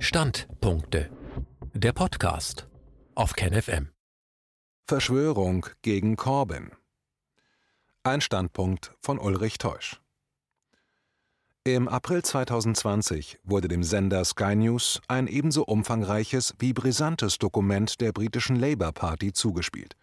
Standpunkte. 0.00 1.10
Der 1.74 1.92
Podcast 1.92 2.68
auf 3.16 3.32
KenFM. 3.32 3.88
Verschwörung 4.86 5.66
gegen 5.82 6.14
Corbyn. 6.14 6.70
Ein 8.04 8.20
Standpunkt 8.20 8.94
von 9.00 9.18
Ulrich 9.18 9.58
Teusch. 9.58 10.00
Im 11.64 11.88
April 11.88 12.22
2020 12.22 13.40
wurde 13.42 13.66
dem 13.66 13.82
Sender 13.82 14.24
Sky 14.24 14.54
News 14.54 15.00
ein 15.08 15.26
ebenso 15.26 15.64
umfangreiches 15.64 16.54
wie 16.60 16.72
brisantes 16.72 17.38
Dokument 17.38 18.00
der 18.00 18.12
britischen 18.12 18.54
Labour 18.54 18.92
Party 18.92 19.32
zugespielt. 19.32 19.96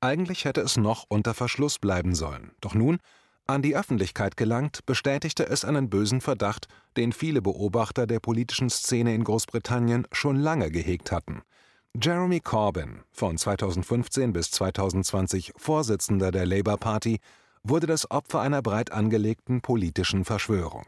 Eigentlich 0.00 0.46
hätte 0.46 0.62
es 0.62 0.78
noch 0.78 1.04
unter 1.10 1.34
Verschluss 1.34 1.78
bleiben 1.78 2.14
sollen, 2.14 2.52
doch 2.62 2.72
nun, 2.72 3.00
an 3.46 3.62
die 3.62 3.76
Öffentlichkeit 3.76 4.36
gelangt, 4.36 4.84
bestätigte 4.86 5.48
es 5.48 5.64
einen 5.64 5.88
bösen 5.88 6.20
Verdacht, 6.20 6.68
den 6.96 7.12
viele 7.12 7.42
Beobachter 7.42 8.06
der 8.06 8.20
politischen 8.20 8.70
Szene 8.70 9.14
in 9.14 9.24
Großbritannien 9.24 10.06
schon 10.12 10.36
lange 10.36 10.70
gehegt 10.70 11.12
hatten. 11.12 11.42
Jeremy 11.94 12.40
Corbyn, 12.40 13.00
von 13.10 13.38
2015 13.38 14.32
bis 14.32 14.50
2020 14.50 15.52
Vorsitzender 15.56 16.30
der 16.30 16.44
Labour 16.44 16.76
Party, 16.76 17.20
wurde 17.62 17.86
das 17.86 18.10
Opfer 18.10 18.40
einer 18.40 18.62
breit 18.62 18.92
angelegten 18.92 19.60
politischen 19.60 20.24
Verschwörung. 20.24 20.84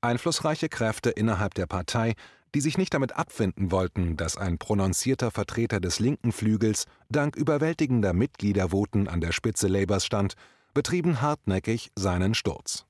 Einflussreiche 0.00 0.68
Kräfte 0.68 1.10
innerhalb 1.10 1.54
der 1.54 1.66
Partei, 1.66 2.14
die 2.54 2.60
sich 2.60 2.78
nicht 2.78 2.94
damit 2.94 3.16
abfinden 3.16 3.72
wollten, 3.72 4.16
dass 4.16 4.36
ein 4.36 4.58
prononzierter 4.58 5.30
Vertreter 5.30 5.80
des 5.80 5.98
linken 5.98 6.30
Flügels 6.30 6.84
dank 7.08 7.36
überwältigender 7.36 8.12
Mitgliedervoten 8.12 9.08
an 9.08 9.20
der 9.20 9.32
Spitze 9.32 9.66
Labours 9.66 10.06
stand, 10.06 10.34
betrieben 10.74 11.22
hartnäckig 11.22 11.90
seinen 11.96 12.34
Sturz. 12.34 12.84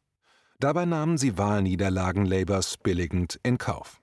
Dabei 0.59 0.87
nahmen 0.87 1.19
sie 1.19 1.37
Wahlniederlagen 1.39 2.25
Labours 2.25 2.79
billigend 2.79 3.39
in 3.43 3.59
Kauf. 3.59 4.01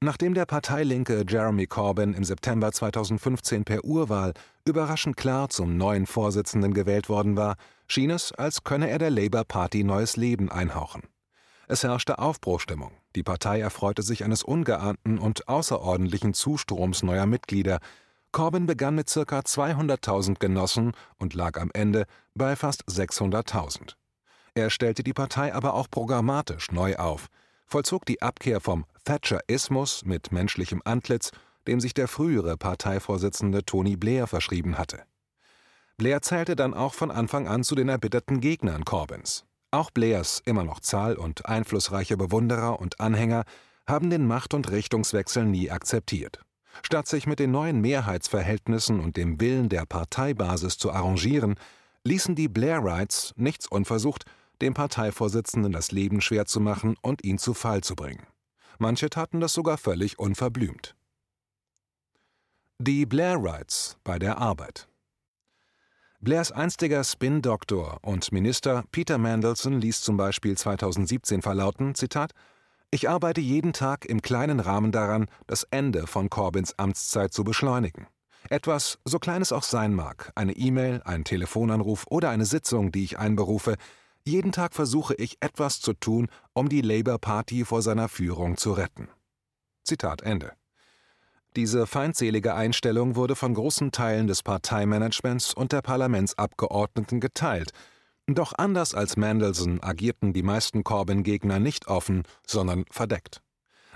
Nachdem 0.00 0.32
der 0.34 0.46
Parteilinke 0.46 1.24
Jeremy 1.28 1.66
Corbyn 1.66 2.14
im 2.14 2.22
September 2.22 2.70
2015 2.70 3.64
per 3.64 3.84
Urwahl 3.84 4.32
überraschend 4.64 5.16
klar 5.16 5.48
zum 5.48 5.76
neuen 5.76 6.06
Vorsitzenden 6.06 6.72
gewählt 6.72 7.08
worden 7.08 7.36
war, 7.36 7.56
schien 7.88 8.10
es, 8.10 8.30
als 8.30 8.62
könne 8.62 8.88
er 8.88 8.98
der 8.98 9.10
Labour 9.10 9.44
Party 9.44 9.82
neues 9.82 10.16
Leben 10.16 10.52
einhauchen. 10.52 11.02
Es 11.66 11.82
herrschte 11.82 12.18
Aufbruchstimmung. 12.20 12.92
Die 13.16 13.24
Partei 13.24 13.60
erfreute 13.60 14.02
sich 14.02 14.24
eines 14.24 14.44
ungeahnten 14.44 15.18
und 15.18 15.48
außerordentlichen 15.48 16.32
Zustroms 16.32 17.02
neuer 17.02 17.26
Mitglieder. 17.26 17.80
Corbyn 18.32 18.66
begann 18.66 18.94
mit 18.94 19.08
ca. 19.08 19.20
200.000 19.20 20.38
Genossen 20.38 20.92
und 21.18 21.34
lag 21.34 21.58
am 21.58 21.70
Ende 21.72 22.06
bei 22.34 22.56
fast 22.56 22.84
600.000. 22.84 23.94
Er 24.54 24.70
stellte 24.70 25.02
die 25.02 25.12
Partei 25.12 25.54
aber 25.54 25.74
auch 25.74 25.90
programmatisch 25.90 26.70
neu 26.70 26.96
auf, 26.96 27.28
vollzog 27.66 28.04
die 28.06 28.22
Abkehr 28.22 28.60
vom 28.60 28.86
Thatcherismus 29.04 30.04
mit 30.04 30.32
menschlichem 30.32 30.82
Antlitz, 30.84 31.30
dem 31.66 31.80
sich 31.80 31.94
der 31.94 32.08
frühere 32.08 32.56
Parteivorsitzende 32.56 33.64
Tony 33.64 33.96
Blair 33.96 34.26
verschrieben 34.26 34.78
hatte. 34.78 35.02
Blair 35.96 36.22
zählte 36.22 36.56
dann 36.56 36.74
auch 36.74 36.94
von 36.94 37.10
Anfang 37.10 37.48
an 37.48 37.64
zu 37.64 37.74
den 37.74 37.88
erbitterten 37.88 38.40
Gegnern 38.40 38.84
Corbyns. 38.84 39.44
Auch 39.70 39.90
Blairs 39.90 40.40
immer 40.44 40.64
noch 40.64 40.80
zahl- 40.80 41.16
und 41.16 41.46
einflussreiche 41.46 42.16
Bewunderer 42.16 42.80
und 42.80 43.00
Anhänger 43.00 43.44
haben 43.86 44.08
den 44.08 44.26
Macht- 44.26 44.54
und 44.54 44.70
Richtungswechsel 44.70 45.44
nie 45.44 45.70
akzeptiert. 45.70 46.40
Statt 46.82 47.06
sich 47.06 47.26
mit 47.26 47.38
den 47.38 47.50
neuen 47.50 47.80
Mehrheitsverhältnissen 47.80 49.00
und 49.00 49.16
dem 49.16 49.40
Willen 49.40 49.68
der 49.68 49.86
Parteibasis 49.86 50.78
zu 50.78 50.92
arrangieren, 50.92 51.56
ließen 52.04 52.34
die 52.34 52.48
Blairites 52.48 53.34
nichts 53.36 53.66
unversucht, 53.66 54.24
dem 54.60 54.74
Parteivorsitzenden 54.74 55.72
das 55.72 55.92
Leben 55.92 56.20
schwer 56.20 56.46
zu 56.46 56.60
machen 56.60 56.96
und 57.02 57.24
ihn 57.24 57.38
zu 57.38 57.54
Fall 57.54 57.82
zu 57.82 57.94
bringen. 57.94 58.26
Manche 58.78 59.10
taten 59.10 59.40
das 59.40 59.54
sogar 59.54 59.78
völlig 59.78 60.18
unverblümt. 60.18 60.94
Die 62.78 63.06
Blairites 63.06 63.96
bei 64.04 64.18
der 64.18 64.38
Arbeit 64.38 64.88
Blairs 66.20 66.50
einstiger 66.50 67.04
Spin-Doktor 67.04 67.98
und 68.02 68.32
Minister 68.32 68.82
Peter 68.90 69.18
Mandelson 69.18 69.80
ließ 69.80 70.02
zum 70.02 70.16
Beispiel 70.16 70.56
2017 70.56 71.42
verlauten, 71.42 71.94
Zitat, 71.94 72.32
ich 72.90 73.08
arbeite 73.08 73.40
jeden 73.40 73.72
Tag 73.72 74.04
im 74.04 74.22
kleinen 74.22 74.60
Rahmen 74.60 74.92
daran, 74.92 75.26
das 75.46 75.64
Ende 75.70 76.06
von 76.06 76.30
Corbyns 76.30 76.78
Amtszeit 76.78 77.32
zu 77.32 77.44
beschleunigen. 77.44 78.06
Etwas, 78.50 78.98
so 79.04 79.18
klein 79.18 79.42
es 79.42 79.52
auch 79.52 79.62
sein 79.62 79.94
mag, 79.94 80.32
eine 80.34 80.52
E-Mail, 80.52 81.02
ein 81.04 81.24
Telefonanruf 81.24 82.06
oder 82.08 82.30
eine 82.30 82.46
Sitzung, 82.46 82.92
die 82.92 83.04
ich 83.04 83.18
einberufe, 83.18 83.76
jeden 84.24 84.52
Tag 84.52 84.74
versuche 84.74 85.14
ich 85.14 85.36
etwas 85.40 85.80
zu 85.80 85.92
tun, 85.92 86.28
um 86.52 86.68
die 86.68 86.80
Labour 86.80 87.18
Party 87.18 87.64
vor 87.64 87.82
seiner 87.82 88.08
Führung 88.08 88.56
zu 88.56 88.72
retten. 88.72 89.08
Zitat 89.84 90.22
Ende. 90.22 90.52
Diese 91.56 91.86
feindselige 91.86 92.54
Einstellung 92.54 93.16
wurde 93.16 93.34
von 93.34 93.54
großen 93.54 93.90
Teilen 93.90 94.26
des 94.26 94.42
Parteimanagements 94.42 95.54
und 95.54 95.72
der 95.72 95.82
Parlamentsabgeordneten 95.82 97.20
geteilt, 97.20 97.72
doch 98.34 98.52
anders 98.56 98.94
als 98.94 99.16
Mandelson 99.16 99.82
agierten 99.82 100.32
die 100.32 100.42
meisten 100.42 100.84
Corbyn-Gegner 100.84 101.60
nicht 101.60 101.88
offen, 101.88 102.24
sondern 102.46 102.84
verdeckt. 102.90 103.42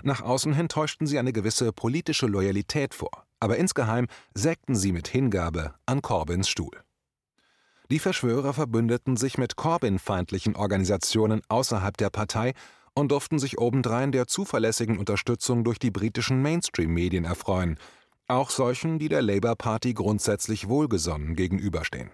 Nach 0.01 0.21
außen 0.21 0.53
hin 0.53 0.67
täuschten 0.67 1.07
sie 1.07 1.19
eine 1.19 1.33
gewisse 1.33 1.71
politische 1.71 2.27
Loyalität 2.27 2.93
vor, 2.93 3.25
aber 3.39 3.57
insgeheim 3.57 4.07
sägten 4.33 4.75
sie 4.75 4.91
mit 4.91 5.07
Hingabe 5.07 5.75
an 5.85 6.01
Corbyns 6.01 6.49
Stuhl. 6.49 6.83
Die 7.89 7.99
Verschwörer 7.99 8.53
verbündeten 8.53 9.17
sich 9.17 9.37
mit 9.37 9.55
Corbyn-feindlichen 9.55 10.55
Organisationen 10.55 11.41
außerhalb 11.47 11.95
der 11.95 12.09
Partei 12.09 12.53
und 12.95 13.11
durften 13.11 13.39
sich 13.39 13.59
obendrein 13.59 14.11
der 14.11 14.27
zuverlässigen 14.27 14.97
Unterstützung 14.97 15.63
durch 15.63 15.79
die 15.79 15.91
britischen 15.91 16.41
Mainstream-Medien 16.41 17.25
erfreuen, 17.25 17.77
auch 18.27 18.49
solchen, 18.49 18.99
die 18.99 19.09
der 19.09 19.21
Labour 19.21 19.55
Party 19.55 19.93
grundsätzlich 19.93 20.67
wohlgesonnen 20.67 21.35
gegenüberstehen. 21.35 22.11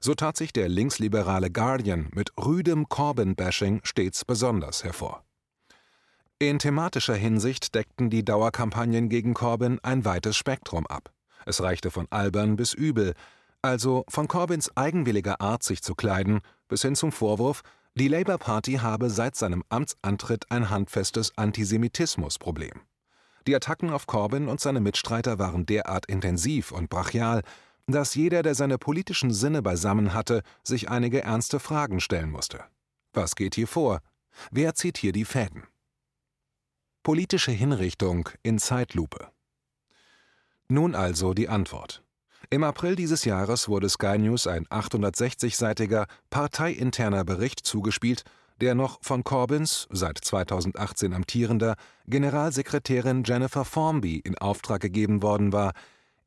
So 0.00 0.14
tat 0.14 0.36
sich 0.36 0.52
der 0.52 0.68
linksliberale 0.68 1.50
Guardian 1.50 2.08
mit 2.14 2.30
rüdem 2.38 2.88
Corbyn-Bashing 2.88 3.80
stets 3.82 4.24
besonders 4.24 4.84
hervor. 4.84 5.24
In 6.38 6.60
thematischer 6.60 7.16
Hinsicht 7.16 7.74
deckten 7.74 8.10
die 8.10 8.24
Dauerkampagnen 8.24 9.08
gegen 9.08 9.34
Corbyn 9.34 9.80
ein 9.82 10.04
weites 10.04 10.36
Spektrum 10.36 10.86
ab. 10.86 11.12
Es 11.46 11.60
reichte 11.62 11.90
von 11.90 12.06
albern 12.10 12.54
bis 12.54 12.74
übel, 12.74 13.14
also 13.60 14.04
von 14.08 14.28
Corbyns 14.28 14.76
eigenwilliger 14.76 15.40
Art, 15.40 15.64
sich 15.64 15.82
zu 15.82 15.96
kleiden, 15.96 16.40
bis 16.68 16.82
hin 16.82 16.94
zum 16.94 17.10
Vorwurf, 17.10 17.62
die 17.94 18.06
Labour 18.06 18.38
Party 18.38 18.74
habe 18.74 19.10
seit 19.10 19.34
seinem 19.34 19.64
Amtsantritt 19.68 20.44
ein 20.50 20.70
handfestes 20.70 21.36
Antisemitismusproblem. 21.36 22.82
Die 23.48 23.56
Attacken 23.56 23.90
auf 23.90 24.06
Corbyn 24.06 24.46
und 24.46 24.60
seine 24.60 24.80
Mitstreiter 24.80 25.40
waren 25.40 25.66
derart 25.66 26.06
intensiv 26.06 26.70
und 26.70 26.88
brachial, 26.88 27.42
dass 27.88 28.14
jeder, 28.14 28.42
der 28.42 28.54
seine 28.54 28.78
politischen 28.78 29.32
Sinne 29.32 29.62
beisammen 29.62 30.14
hatte, 30.14 30.42
sich 30.62 30.88
einige 30.88 31.22
ernste 31.22 31.58
Fragen 31.58 32.00
stellen 32.00 32.30
musste. 32.30 32.64
Was 33.12 33.34
geht 33.34 33.54
hier 33.54 33.66
vor? 33.66 34.00
Wer 34.50 34.74
zieht 34.74 34.98
hier 34.98 35.12
die 35.12 35.24
Fäden? 35.24 35.64
Politische 37.02 37.50
Hinrichtung 37.50 38.28
in 38.42 38.58
Zeitlupe. 38.58 39.28
Nun 40.68 40.94
also 40.94 41.32
die 41.32 41.48
Antwort. 41.48 42.02
Im 42.50 42.62
April 42.62 42.94
dieses 42.94 43.24
Jahres 43.24 43.68
wurde 43.68 43.88
Sky 43.88 44.18
News 44.18 44.46
ein 44.46 44.66
860-seitiger 44.66 46.06
parteiinterner 46.30 47.24
Bericht 47.24 47.60
zugespielt, 47.60 48.24
der 48.60 48.74
noch 48.74 48.98
von 49.02 49.24
Corbyns, 49.24 49.86
seit 49.90 50.18
2018 50.18 51.14
amtierender, 51.14 51.76
Generalsekretärin 52.06 53.22
Jennifer 53.24 53.64
Formby 53.64 54.18
in 54.18 54.36
Auftrag 54.36 54.80
gegeben 54.80 55.22
worden 55.22 55.52
war. 55.52 55.72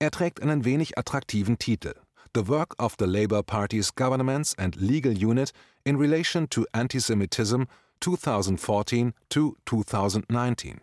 Er 0.02 0.10
trägt 0.10 0.42
einen 0.42 0.66
wenig 0.66 0.98
attraktiven 0.98 1.60
Titel 1.60 1.94
The 2.34 2.48
Work 2.48 2.82
of 2.82 2.96
the 2.98 3.06
Labour 3.06 3.44
Party's 3.44 3.94
Governments 3.94 4.58
and 4.58 4.76
Legal 4.76 5.14
Unit 5.14 5.52
in 5.84 5.96
Relation 5.96 6.50
to 6.50 6.66
Antisemitism 6.74 7.66
2014 8.00 9.14
to 9.30 9.56
2019 9.68 10.82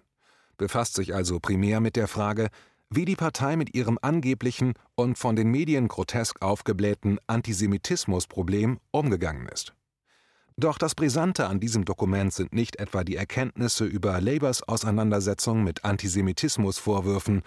befasst 0.56 0.94
sich 0.94 1.16
also 1.16 1.40
primär 1.40 1.80
mit 1.80 1.96
der 1.96 2.06
Frage, 2.06 2.48
wie 2.90 3.04
die 3.06 3.16
Partei 3.16 3.56
mit 3.56 3.74
ihrem 3.74 3.98
angeblichen 4.02 4.74
und 4.94 5.18
von 5.18 5.34
den 5.34 5.50
Medien 5.50 5.88
grotesk 5.88 6.40
aufgeblähten 6.40 7.18
Antisemitismusproblem 7.26 8.78
umgegangen 8.92 9.48
ist. 9.48 9.74
Doch 10.56 10.78
das 10.78 10.94
Brisante 10.94 11.48
an 11.48 11.58
diesem 11.58 11.84
Dokument 11.84 12.32
sind 12.32 12.52
nicht 12.52 12.76
etwa 12.76 13.02
die 13.02 13.16
Erkenntnisse 13.16 13.84
über 13.84 14.20
Labours 14.20 14.62
Auseinandersetzung 14.62 15.64
mit 15.64 15.84
Antisemitismusvorwürfen, 15.84 17.42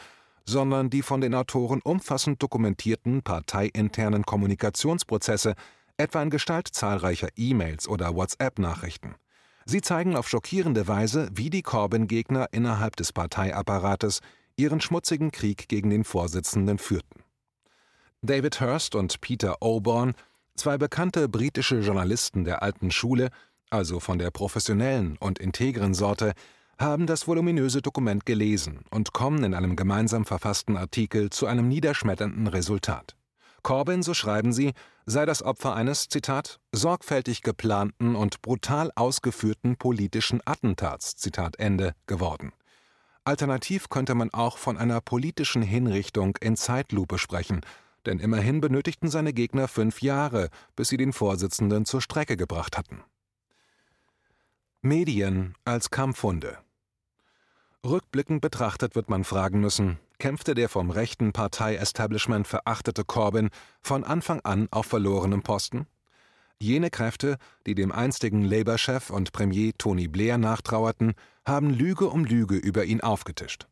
sondern 0.45 0.89
die 0.89 1.01
von 1.01 1.21
den 1.21 1.35
Autoren 1.35 1.81
umfassend 1.83 2.41
dokumentierten 2.41 3.21
parteiinternen 3.21 4.23
Kommunikationsprozesse, 4.23 5.55
etwa 5.97 6.21
in 6.21 6.29
Gestalt 6.29 6.67
zahlreicher 6.69 7.29
E-Mails 7.35 7.87
oder 7.87 8.15
WhatsApp-Nachrichten. 8.15 9.15
Sie 9.65 9.81
zeigen 9.81 10.15
auf 10.15 10.27
schockierende 10.27 10.87
Weise, 10.87 11.29
wie 11.33 11.49
die 11.49 11.61
Corbyn-Gegner 11.61 12.47
innerhalb 12.51 12.95
des 12.95 13.13
Parteiapparates 13.13 14.21
ihren 14.55 14.81
schmutzigen 14.81 15.31
Krieg 15.31 15.67
gegen 15.69 15.89
den 15.89 16.03
Vorsitzenden 16.03 16.77
führten. 16.77 17.23
David 18.21 18.61
Hurst 18.61 18.95
und 18.95 19.21
Peter 19.21 19.61
Oborn, 19.61 20.13
zwei 20.55 20.77
bekannte 20.77 21.29
britische 21.29 21.79
Journalisten 21.79 22.43
der 22.43 22.61
alten 22.61 22.91
Schule, 22.91 23.29
also 23.69 23.99
von 23.99 24.19
der 24.19 24.31
professionellen 24.31 25.17
und 25.17 25.39
integren 25.39 25.93
Sorte, 25.93 26.33
haben 26.81 27.07
das 27.07 27.27
voluminöse 27.27 27.81
Dokument 27.81 28.25
gelesen 28.25 28.81
und 28.89 29.13
kommen 29.13 29.43
in 29.43 29.53
einem 29.53 29.75
gemeinsam 29.75 30.25
verfassten 30.25 30.75
Artikel 30.75 31.29
zu 31.29 31.45
einem 31.45 31.67
niederschmetternden 31.67 32.47
Resultat. 32.47 33.15
Corbyn, 33.63 34.01
so 34.01 34.13
schreiben 34.13 34.53
sie, 34.53 34.73
sei 35.05 35.25
das 35.25 35.43
Opfer 35.43 35.75
eines, 35.75 36.09
Zitat, 36.09 36.59
sorgfältig 36.71 37.43
geplanten 37.43 38.15
und 38.15 38.41
brutal 38.41 38.91
ausgeführten 38.95 39.77
politischen 39.77 40.41
Attentats, 40.45 41.15
Zitat 41.15 41.59
Ende, 41.59 41.93
geworden. 42.07 42.51
Alternativ 43.23 43.89
könnte 43.89 44.15
man 44.15 44.33
auch 44.33 44.57
von 44.57 44.77
einer 44.77 44.99
politischen 44.99 45.61
Hinrichtung 45.61 46.37
in 46.41 46.57
Zeitlupe 46.57 47.19
sprechen, 47.19 47.61
denn 48.07 48.19
immerhin 48.19 48.61
benötigten 48.61 49.09
seine 49.09 49.31
Gegner 49.31 49.67
fünf 49.67 50.01
Jahre, 50.01 50.49
bis 50.75 50.89
sie 50.89 50.97
den 50.97 51.13
Vorsitzenden 51.13 51.85
zur 51.85 52.01
Strecke 52.01 52.35
gebracht 52.35 52.77
hatten. 52.77 53.03
Medien 54.81 55.53
als 55.63 55.91
Kampfhunde 55.91 56.57
Rückblickend 57.83 58.41
betrachtet 58.41 58.95
wird 58.95 59.09
man 59.09 59.23
fragen 59.23 59.59
müssen, 59.59 59.97
kämpfte 60.19 60.53
der 60.53 60.69
vom 60.69 60.91
rechten 60.91 61.33
Partei-Establishment 61.33 62.45
verachtete 62.45 63.03
Corbyn 63.03 63.49
von 63.81 64.03
Anfang 64.03 64.39
an 64.41 64.67
auf 64.69 64.85
verlorenem 64.85 65.41
Posten? 65.41 65.87
Jene 66.59 66.91
Kräfte, 66.91 67.37
die 67.65 67.73
dem 67.73 67.91
einstigen 67.91 68.45
Labour-Chef 68.45 69.09
und 69.09 69.31
Premier 69.31 69.71
Tony 69.75 70.07
Blair 70.07 70.37
nachtrauerten, 70.37 71.15
haben 71.43 71.71
Lüge 71.71 72.07
um 72.07 72.23
Lüge 72.23 72.55
über 72.55 72.85
ihn 72.85 73.01
aufgetischt. 73.01 73.65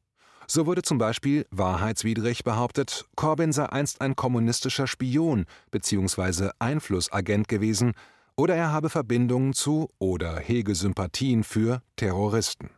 So 0.47 0.65
wurde 0.65 0.81
zum 0.81 0.97
Beispiel 0.97 1.45
wahrheitswidrig 1.51 2.43
behauptet, 2.43 3.05
Corbyn 3.15 3.51
sei 3.51 3.67
einst 3.67 4.01
ein 4.01 4.15
kommunistischer 4.15 4.87
Spion 4.87 5.45
bzw. 5.69 6.49
Einflussagent 6.57 7.47
gewesen 7.47 7.93
oder 8.35 8.55
er 8.55 8.71
habe 8.71 8.89
Verbindungen 8.89 9.53
zu 9.53 9.91
oder 9.99 10.39
hege 10.39 10.73
Sympathien 10.73 11.43
für 11.43 11.83
Terroristen. 11.95 12.71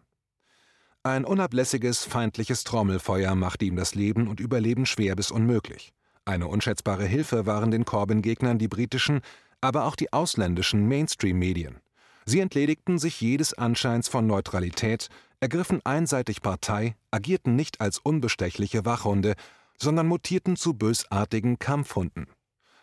Ein 1.04 1.26
unablässiges 1.26 2.04
feindliches 2.06 2.64
Trommelfeuer 2.64 3.34
machte 3.34 3.66
ihm 3.66 3.76
das 3.76 3.96
Leben 3.96 4.28
und 4.28 4.40
Überleben 4.40 4.86
schwer 4.86 5.16
bis 5.16 5.32
unmöglich. 5.32 5.94
Eine 6.26 6.48
unschätzbare 6.48 7.06
Hilfe 7.06 7.48
waren 7.48 7.72
den 7.72 7.86
Corbyn-Gegnern 7.86 8.60
die 8.60 8.68
britischen, 8.68 9.22
aber 9.62 9.86
auch 9.86 9.96
die 9.96 10.14
ausländischen 10.14 10.88
Mainstream-Medien. 10.88 11.80
Sie 12.26 12.40
entledigten 12.40 13.00
sich 13.00 13.20
jedes 13.20 13.56
Anscheins 13.56 14.10
von 14.10 14.28
Neutralität, 14.28 15.08
ergriffen 15.40 15.82
einseitig 15.84 16.44
Partei, 16.44 16.96
agierten 17.10 17.56
nicht 17.56 17.82
als 17.82 17.98
unbestechliche 17.98 18.86
Wachhunde, 18.86 19.34
sondern 19.80 20.06
mutierten 20.06 20.56
zu 20.56 20.76
bösartigen 20.76 21.58
Kampfhunden. 21.58 22.28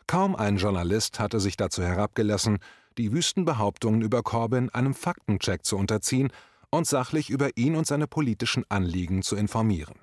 Kaum 0.09 0.35
ein 0.35 0.57
Journalist 0.57 1.21
hatte 1.21 1.39
sich 1.39 1.57
dazu 1.57 1.85
herabgelassen, 1.85 2.59
die 2.99 3.13
wüsten 3.13 3.45
Behauptungen 3.45 4.03
über 4.03 4.25
Corbyn 4.25 4.71
einem 4.71 4.95
Faktencheck 4.95 5.65
zu 5.65 5.77
unterziehen 5.77 6.33
und 6.71 6.87
sachlich 6.87 7.31
über 7.31 7.57
ihn 7.57 7.77
und 7.77 7.87
seine 7.87 8.07
politischen 8.07 8.65
Anliegen 8.69 9.23
zu 9.23 9.37
informieren. 9.37 9.97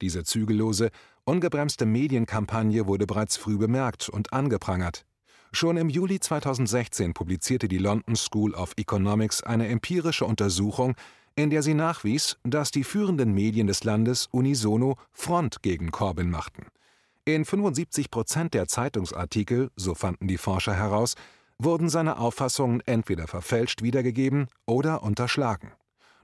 Diese 0.00 0.24
zügellose, 0.24 0.90
ungebremste 1.24 1.86
Medienkampagne 1.86 2.86
wurde 2.86 3.06
bereits 3.06 3.36
früh 3.36 3.58
bemerkt 3.58 4.08
und 4.08 4.32
angeprangert. 4.32 5.04
Schon 5.52 5.76
im 5.76 5.88
Juli 5.88 6.20
2016 6.20 7.14
publizierte 7.14 7.68
die 7.68 7.78
London 7.78 8.16
School 8.16 8.54
of 8.54 8.72
Economics 8.76 9.42
eine 9.42 9.68
empirische 9.68 10.24
Untersuchung, 10.24 10.94
in 11.36 11.50
der 11.50 11.62
sie 11.62 11.74
nachwies, 11.74 12.36
dass 12.44 12.70
die 12.70 12.84
führenden 12.84 13.32
Medien 13.32 13.66
des 13.66 13.84
Landes 13.84 14.28
unisono 14.30 14.96
Front 15.12 15.62
gegen 15.62 15.90
Corbyn 15.90 16.30
machten. 16.30 16.66
In 17.24 17.44
75 17.44 18.10
Prozent 18.10 18.54
der 18.54 18.68
Zeitungsartikel, 18.68 19.70
so 19.76 19.94
fanden 19.94 20.28
die 20.28 20.38
Forscher 20.38 20.74
heraus, 20.74 21.14
wurden 21.58 21.88
seine 21.88 22.18
Auffassungen 22.18 22.80
entweder 22.86 23.26
verfälscht 23.26 23.82
wiedergegeben 23.82 24.48
oder 24.66 25.02
unterschlagen. 25.02 25.72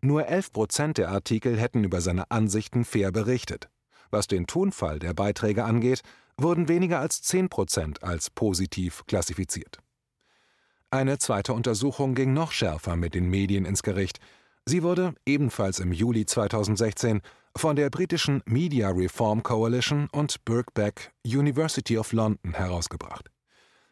Nur 0.04 0.26
11 0.26 0.52
Prozent 0.52 0.98
der 0.98 1.08
Artikel 1.08 1.58
hätten 1.58 1.82
über 1.82 2.02
seine 2.02 2.30
Ansichten 2.30 2.84
fair 2.84 3.10
berichtet. 3.10 3.70
Was 4.10 4.26
den 4.26 4.46
Tonfall 4.46 4.98
der 4.98 5.14
Beiträge 5.14 5.64
angeht, 5.64 6.02
wurden 6.36 6.68
weniger 6.68 7.00
als 7.00 7.22
10 7.22 7.48
Prozent 7.48 8.02
als 8.02 8.28
positiv 8.28 9.04
klassifiziert. 9.06 9.78
Eine 10.90 11.16
zweite 11.16 11.54
Untersuchung 11.54 12.14
ging 12.14 12.34
noch 12.34 12.52
schärfer 12.52 12.96
mit 12.96 13.14
den 13.14 13.30
Medien 13.30 13.64
ins 13.64 13.82
Gericht. 13.82 14.18
Sie 14.66 14.82
wurde, 14.82 15.14
ebenfalls 15.24 15.78
im 15.78 15.90
Juli 15.90 16.26
2016, 16.26 17.22
von 17.56 17.74
der 17.74 17.88
britischen 17.88 18.42
Media 18.44 18.90
Reform 18.90 19.42
Coalition 19.42 20.10
und 20.12 20.44
Birkbeck 20.44 21.14
University 21.24 21.96
of 21.96 22.12
London 22.12 22.52
herausgebracht. 22.52 23.30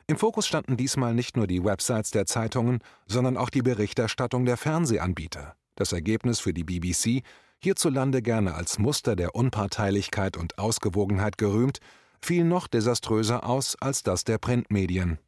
Im 0.09 0.19
Fokus 0.19 0.47
standen 0.47 0.77
diesmal 0.77 1.15
nicht 1.15 1.39
nur 1.39 1.47
die 1.47 1.65
Websites 1.65 2.11
der 2.11 2.27
Zeitungen, 2.27 2.81
sondern 3.07 3.39
auch 3.39 3.49
die 3.49 3.63
Berichterstattung 3.63 4.45
der 4.45 4.59
Fernsehanbieter. 4.59 5.57
Das 5.75 5.93
Ergebnis 5.93 6.41
für 6.41 6.53
die 6.53 6.65
BBC, 6.65 7.23
hierzulande 7.59 8.23
gerne 8.23 8.55
als 8.55 8.79
Muster 8.79 9.17
der 9.17 9.35
Unparteilichkeit 9.35 10.37
und 10.37 10.59
Ausgewogenheit 10.59 11.39
gerühmt, 11.39 11.79
fiel 12.21 12.45
noch 12.45 12.67
desaströser 12.69 13.47
aus 13.47 13.77
als 13.81 14.03
das 14.03 14.25
der 14.25 14.39
Printmedien. 14.39 15.19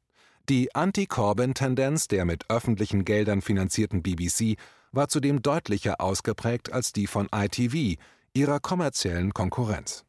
Die 0.49 0.75
Anti-Corbyn-Tendenz 0.75 2.09
der 2.09 2.25
mit 2.25 2.51
öffentlichen 2.51 3.05
Geldern 3.05 3.41
finanzierten 3.41 4.03
BBC 4.03 4.59
war 4.93 5.09
zudem 5.09 5.43
deutlicher 5.43 6.01
ausgeprägt 6.01 6.73
als 6.73 6.93
die 6.93 7.07
von 7.07 7.29
ITV, 7.35 7.99
ihrer 8.35 8.61
kommerziellen 8.61 9.33
Konkurrenz. 9.33 10.05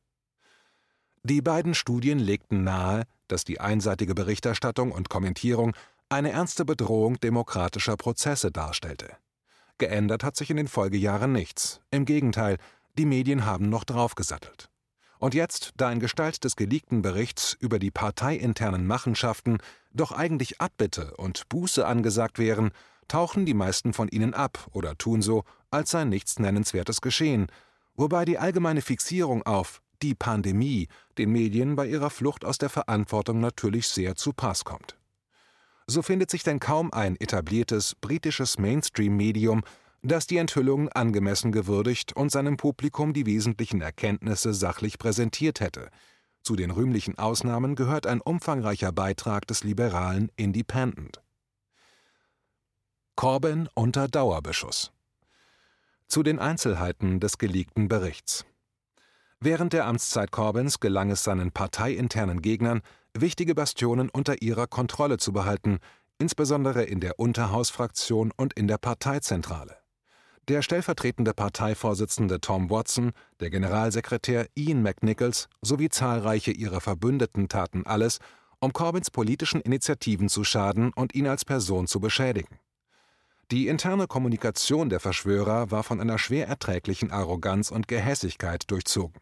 Die 1.23 1.41
beiden 1.41 1.73
Studien 1.73 2.19
legten 2.19 2.63
nahe, 2.63 3.05
dass 3.27 3.45
die 3.45 3.59
einseitige 3.59 4.13
Berichterstattung 4.13 4.91
und 4.91 5.09
Kommentierung 5.09 5.75
eine 6.09 6.31
ernste 6.31 6.65
Bedrohung 6.65 7.19
demokratischer 7.19 7.97
Prozesse 7.97 8.51
darstellte. 8.51 9.17
Geändert 9.77 10.23
hat 10.23 10.37
sich 10.37 10.49
in 10.49 10.57
den 10.57 10.67
Folgejahren 10.67 11.31
nichts. 11.33 11.81
Im 11.91 12.05
Gegenteil, 12.05 12.57
die 12.97 13.05
Medien 13.05 13.45
haben 13.45 13.69
noch 13.69 13.83
draufgesattelt. 13.83 14.69
Und 15.19 15.33
jetzt, 15.33 15.73
da 15.77 15.91
in 15.91 15.99
Gestalt 15.99 16.43
des 16.43 16.55
geleakten 16.55 17.01
Berichts 17.01 17.57
über 17.59 17.79
die 17.79 17.91
parteiinternen 17.91 18.87
Machenschaften 18.87 19.57
doch 19.91 20.11
eigentlich 20.11 20.61
Abbitte 20.61 21.15
und 21.17 21.49
Buße 21.49 21.85
angesagt 21.85 22.39
wären, 22.39 22.71
tauchen 23.07 23.45
die 23.45 23.53
meisten 23.53 23.93
von 23.93 24.07
ihnen 24.07 24.33
ab 24.33 24.67
oder 24.71 24.97
tun 24.97 25.21
so, 25.21 25.43
als 25.71 25.91
sei 25.91 26.05
nichts 26.05 26.39
Nennenswertes 26.39 27.01
geschehen, 27.01 27.47
wobei 27.95 28.25
die 28.25 28.37
allgemeine 28.37 28.81
Fixierung 28.81 29.43
auf 29.43 29.81
die 30.01 30.15
Pandemie 30.15 30.87
den 31.17 31.31
Medien 31.31 31.75
bei 31.75 31.87
ihrer 31.87 32.09
Flucht 32.09 32.45
aus 32.45 32.57
der 32.57 32.69
Verantwortung 32.69 33.39
natürlich 33.39 33.87
sehr 33.87 34.15
zu 34.15 34.33
Pass 34.33 34.63
kommt 34.63 34.97
so 35.87 36.01
findet 36.01 36.31
sich 36.31 36.43
denn 36.43 36.59
kaum 36.59 36.91
ein 36.93 37.15
etabliertes 37.19 37.95
britisches 37.95 38.57
Mainstream-Medium, 38.57 39.63
das 40.01 40.27
die 40.27 40.37
Enthüllungen 40.37 40.89
angemessen 40.89 41.51
gewürdigt 41.51 42.15
und 42.15 42.31
seinem 42.31 42.57
Publikum 42.57 43.13
die 43.13 43.25
wesentlichen 43.25 43.81
Erkenntnisse 43.81 44.53
sachlich 44.53 44.97
präsentiert 44.97 45.59
hätte. 45.59 45.89
Zu 46.43 46.55
den 46.55 46.71
rühmlichen 46.71 47.17
Ausnahmen 47.17 47.75
gehört 47.75 48.05
ein 48.05 48.21
umfangreicher 48.21 48.91
Beitrag 48.91 49.47
des 49.47 49.63
liberalen 49.63 50.31
Independent. 50.35 51.21
Corbyn 53.15 53.69
unter 53.73 54.07
Dauerbeschuss. 54.07 54.91
Zu 56.07 56.21
den 56.21 56.37
Einzelheiten 56.37 57.19
des 57.19 57.37
geleakten 57.37 57.87
Berichts. 57.87 58.45
Während 59.45 59.73
der 59.73 59.85
Amtszeit 59.85 60.31
Corbyns 60.31 60.79
gelang 60.79 61.11
es 61.11 61.23
seinen 61.23 61.51
parteiinternen 61.51 62.41
Gegnern, 62.41 62.81
wichtige 63.13 63.53
Bastionen 63.53 64.09
unter 64.09 64.41
ihrer 64.41 64.65
Kontrolle 64.65 65.19
zu 65.19 65.33
behalten, 65.33 65.77
insbesondere 66.17 66.81
in 66.81 66.99
der 66.99 67.19
Unterhausfraktion 67.19 68.33
und 68.35 68.53
in 68.53 68.67
der 68.67 68.79
Parteizentrale. 68.79 69.77
Der 70.47 70.63
stellvertretende 70.63 71.35
Parteivorsitzende 71.35 72.41
Tom 72.41 72.71
Watson, 72.71 73.11
der 73.39 73.51
Generalsekretär 73.51 74.47
Ian 74.55 74.81
McNichols 74.81 75.47
sowie 75.61 75.89
zahlreiche 75.89 76.49
ihrer 76.49 76.81
Verbündeten 76.81 77.47
taten 77.47 77.85
alles, 77.85 78.17
um 78.59 78.73
Corbyns 78.73 79.11
politischen 79.11 79.61
Initiativen 79.61 80.27
zu 80.27 80.43
schaden 80.43 80.91
und 80.95 81.13
ihn 81.13 81.27
als 81.27 81.45
Person 81.45 81.85
zu 81.85 81.99
beschädigen. 81.99 82.57
Die 83.51 83.67
interne 83.67 84.07
Kommunikation 84.07 84.89
der 84.89 84.99
Verschwörer 84.99 85.69
war 85.69 85.83
von 85.83 86.01
einer 86.01 86.17
schwer 86.17 86.47
erträglichen 86.47 87.11
Arroganz 87.11 87.69
und 87.69 87.87
Gehässigkeit 87.87 88.71
durchzogen. 88.71 89.21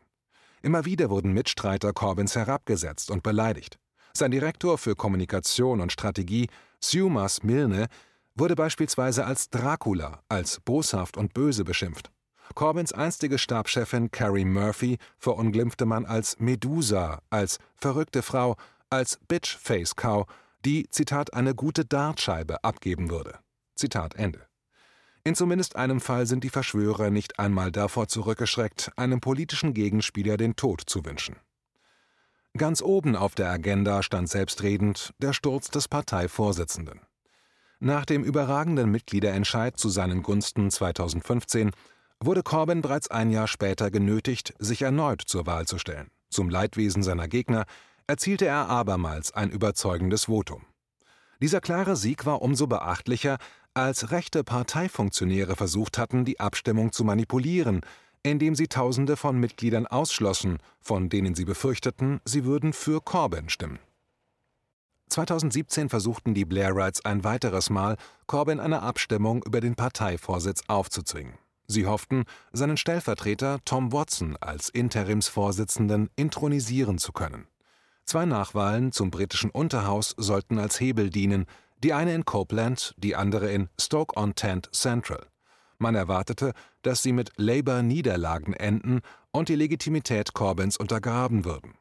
Immer 0.64 0.86
wieder 0.86 1.10
wurden 1.10 1.34
Mitstreiter 1.34 1.92
Corbyns 1.92 2.38
herabgesetzt 2.38 3.12
und 3.12 3.22
beleidigt. 3.22 3.80
Sein 4.14 4.32
Direktor 4.32 4.78
für 4.78 4.96
Kommunikation 4.96 5.82
und 5.82 5.92
Strategie, 5.92 6.48
Sumas 6.80 7.44
Milne, 7.44 7.88
wurde 8.36 8.56
beispielsweise 8.56 9.26
als 9.26 9.50
Dracula, 9.50 10.22
als 10.30 10.62
boshaft 10.62 11.18
und 11.18 11.34
böse 11.34 11.66
beschimpft. 11.66 12.12
Corbyns 12.56 12.94
einstige 12.94 13.40
Stabschefin 13.40 14.10
Carrie 14.12 14.46
Murphy 14.46 15.00
verunglimpfte 15.18 15.86
man 15.86 16.06
als 16.06 16.40
Medusa, 16.40 17.22
als 17.30 17.60
verrückte 17.76 18.22
Frau, 18.22 18.56
als 18.90 19.20
Bitch-Face 19.28 19.98
Cow, 19.98 20.26
die, 20.64 20.88
Zitat, 20.90 21.34
eine 21.34 21.56
gute 21.56 21.84
Dartscheibe 21.84 22.64
abgeben 22.64 23.10
würde. 23.10 23.40
Zitat 23.76 24.16
Ende. 24.16 24.46
In 25.26 25.36
zumindest 25.36 25.78
einem 25.78 26.02
Fall 26.02 26.26
sind 26.26 26.44
die 26.44 26.50
Verschwörer 26.50 27.10
nicht 27.10 27.40
einmal 27.40 27.72
davor 27.72 28.08
zurückgeschreckt, 28.08 28.92
einem 28.98 29.22
politischen 29.22 29.74
Gegenspieler 29.74 30.36
den 30.36 30.58
Tod 30.58 30.82
zu 30.86 31.06
wünschen. 31.06 31.38
Ganz 32.58 32.82
oben 32.82 33.16
auf 33.16 33.34
der 33.34 33.50
Agenda 33.50 34.04
stand 34.04 34.30
selbstredend 34.30 35.14
der 35.20 35.34
Sturz 35.34 35.70
des 35.70 35.88
Parteivorsitzenden. 35.88 37.00
Nach 37.80 38.06
dem 38.06 38.24
überragenden 38.24 38.92
Mitgliederentscheid 38.92 39.78
zu 39.78 39.90
seinen 39.90 40.24
Gunsten 40.24 40.70
2015 40.70 41.72
wurde 42.20 42.44
Corbyn 42.44 42.82
bereits 42.82 43.10
ein 43.10 43.32
Jahr 43.32 43.48
später 43.48 43.92
genötigt, 43.92 44.54
sich 44.60 44.82
erneut 44.82 45.22
zur 45.26 45.48
Wahl 45.48 45.66
zu 45.66 45.78
stellen. 45.78 46.12
Zum 46.30 46.50
Leidwesen 46.50 47.02
seiner 47.02 47.28
Gegner 47.28 47.66
erzielte 48.08 48.46
er 48.46 48.70
abermals 48.70 49.34
ein 49.34 49.50
überzeugendes 49.50 50.26
Votum. 50.26 50.66
Dieser 51.42 51.60
klare 51.60 51.96
Sieg 51.96 52.26
war 52.26 52.42
umso 52.42 52.68
beachtlicher, 52.68 53.38
als 53.74 54.12
rechte 54.12 54.44
Parteifunktionäre 54.44 55.56
versucht 55.56 55.98
hatten, 55.98 56.26
die 56.26 56.40
Abstimmung 56.40 56.92
zu 56.92 57.04
manipulieren, 57.04 57.82
indem 58.24 58.56
sie 58.56 58.68
Tausende 58.68 59.18
von 59.18 59.40
Mitgliedern 59.40 59.88
ausschlossen, 59.88 60.60
von 60.80 61.10
denen 61.10 61.36
sie 61.36 61.46
befürchteten, 61.46 62.22
sie 62.26 62.46
würden 62.46 62.74
für 62.74 63.02
Corbyn 63.02 63.50
stimmen. 63.50 63.80
2017 65.10 65.90
versuchten 65.90 66.34
die 66.34 66.46
Blairites 66.46 67.06
ein 67.06 67.24
weiteres 67.24 67.70
Mal, 67.70 67.98
Corbyn 68.26 68.60
eine 68.60 68.82
Abstimmung 68.82 69.44
über 69.44 69.62
den 69.62 69.76
Parteivorsitz 69.76 70.64
aufzuzwingen. 70.68 71.34
Sie 71.68 71.86
hofften, 71.86 72.26
seinen 72.52 72.78
Stellvertreter 72.78 73.60
Tom 73.66 73.92
Watson 73.92 74.38
als 74.40 74.70
Interimsvorsitzenden 74.70 76.10
intronisieren 76.16 76.98
zu 76.98 77.12
können. 77.12 77.48
Zwei 78.06 78.26
Nachwahlen 78.26 78.92
zum 78.92 79.12
britischen 79.12 79.50
Unterhaus 79.50 80.14
sollten 80.18 80.60
als 80.60 80.80
Hebel 80.80 81.10
dienen, 81.10 81.46
die 81.84 81.94
eine 81.94 82.16
in 82.16 82.26
Copeland, 82.26 82.94
die 82.98 83.16
andere 83.16 83.52
in 83.52 83.70
Stoke-on-Trent 83.80 84.70
Central. 84.74 85.28
Man 85.78 85.96
erwartete, 85.96 86.54
dass 86.82 87.04
sie 87.04 87.12
mit 87.12 87.32
Labour-Niederlagen 87.38 88.54
enden 88.54 89.02
und 89.32 89.50
die 89.50 89.56
Legitimität 89.56 90.34
Corbyns 90.34 90.78
untergraben 90.78 91.46
würden. 91.46 91.76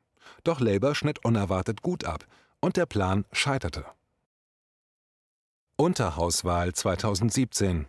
Doch 0.44 0.61
Labour 0.61 0.94
schnitt 0.94 1.25
unerwartet 1.25 1.82
gut 1.82 2.04
ab 2.04 2.26
und 2.61 2.76
der 2.76 2.87
Plan 2.87 3.25
scheiterte. 3.32 3.85
Unterhauswahl 5.76 6.73
2017 6.73 7.87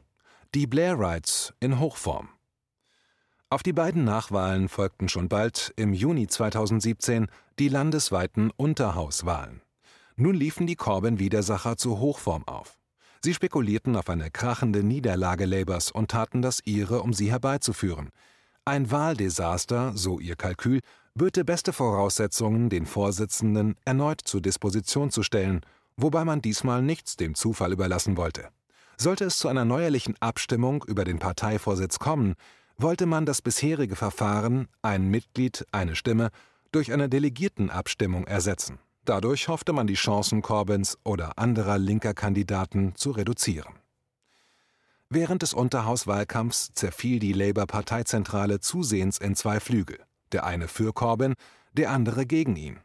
Die 0.54 0.68
Blairites 0.68 1.54
in 1.60 1.80
Hochform 1.80 2.30
auf 3.54 3.62
die 3.62 3.72
beiden 3.72 4.04
Nachwahlen 4.04 4.68
folgten 4.68 5.10
schon 5.10 5.30
bald 5.30 5.74
im 5.76 5.94
Juni 5.94 6.26
2017 6.26 7.28
die 7.60 7.70
landesweiten 7.70 8.50
Unterhauswahlen. 8.58 9.62
Nun 10.16 10.36
liefen 10.36 10.68
die 10.68 10.76
Corbyn-Widersacher 10.76 11.78
zur 11.78 12.00
Hochform 12.00 12.44
auf. 12.48 12.78
Sie 13.24 13.34
spekulierten 13.34 13.96
auf 13.96 14.10
eine 14.10 14.30
krachende 14.30 14.84
Niederlage 14.84 15.46
Labours 15.46 15.92
und 15.92 16.12
taten 16.12 16.42
das 16.42 16.60
ihre, 16.66 17.02
um 17.02 17.14
sie 17.14 17.32
herbeizuführen. 17.32 18.10
Ein 18.66 18.92
Wahldesaster, 18.92 19.94
so 19.96 20.20
ihr 20.20 20.36
Kalkül, 20.36 20.82
böte 21.16 21.46
beste 21.46 21.74
Voraussetzungen, 21.74 22.70
den 22.70 22.86
Vorsitzenden 22.86 23.76
erneut 23.86 24.22
zur 24.24 24.42
Disposition 24.42 25.10
zu 25.10 25.24
stellen, 25.24 25.62
wobei 25.98 26.26
man 26.26 26.42
diesmal 26.42 26.82
nichts 26.82 27.16
dem 27.16 27.34
Zufall 27.34 27.72
überlassen 27.72 28.18
wollte. 28.18 28.50
Sollte 28.98 29.26
es 29.26 29.38
zu 29.38 29.48
einer 29.48 29.66
neuerlichen 29.66 30.16
Abstimmung 30.20 30.84
über 30.88 31.06
den 31.06 31.20
Parteivorsitz 31.20 31.98
kommen, 32.00 32.36
wollte 32.78 33.06
man 33.06 33.26
das 33.26 33.42
bisherige 33.42 33.96
Verfahren 33.96 34.68
ein 34.82 35.10
Mitglied, 35.10 35.66
eine 35.72 35.96
Stimme 35.96 36.30
durch 36.72 36.92
eine 36.92 37.10
Delegiertenabstimmung 37.10 38.26
ersetzen. 38.28 38.80
Dadurch 39.06 39.50
hoffte 39.50 39.74
man 39.74 39.88
die 39.88 39.96
Chancen 39.96 40.42
Corbyns 40.42 40.98
oder 41.04 41.38
anderer 41.38 41.78
linker 41.78 42.14
Kandidaten 42.14 42.96
zu 42.96 43.12
reduzieren. 43.12 43.74
Während 45.10 45.42
des 45.42 45.54
Unterhauswahlkampfs 45.54 46.72
zerfiel 46.74 47.20
die 47.20 47.34
Labour-Parteizentrale 47.34 48.60
zusehends 48.62 49.18
in 49.18 49.36
zwei 49.36 49.60
Flügel, 49.60 50.00
der 50.32 50.46
eine 50.46 50.68
für 50.68 50.94
Corbyn, 50.94 51.36
der 51.74 51.92
andere 51.92 52.26
gegen 52.26 52.56
ihn. 52.56 52.80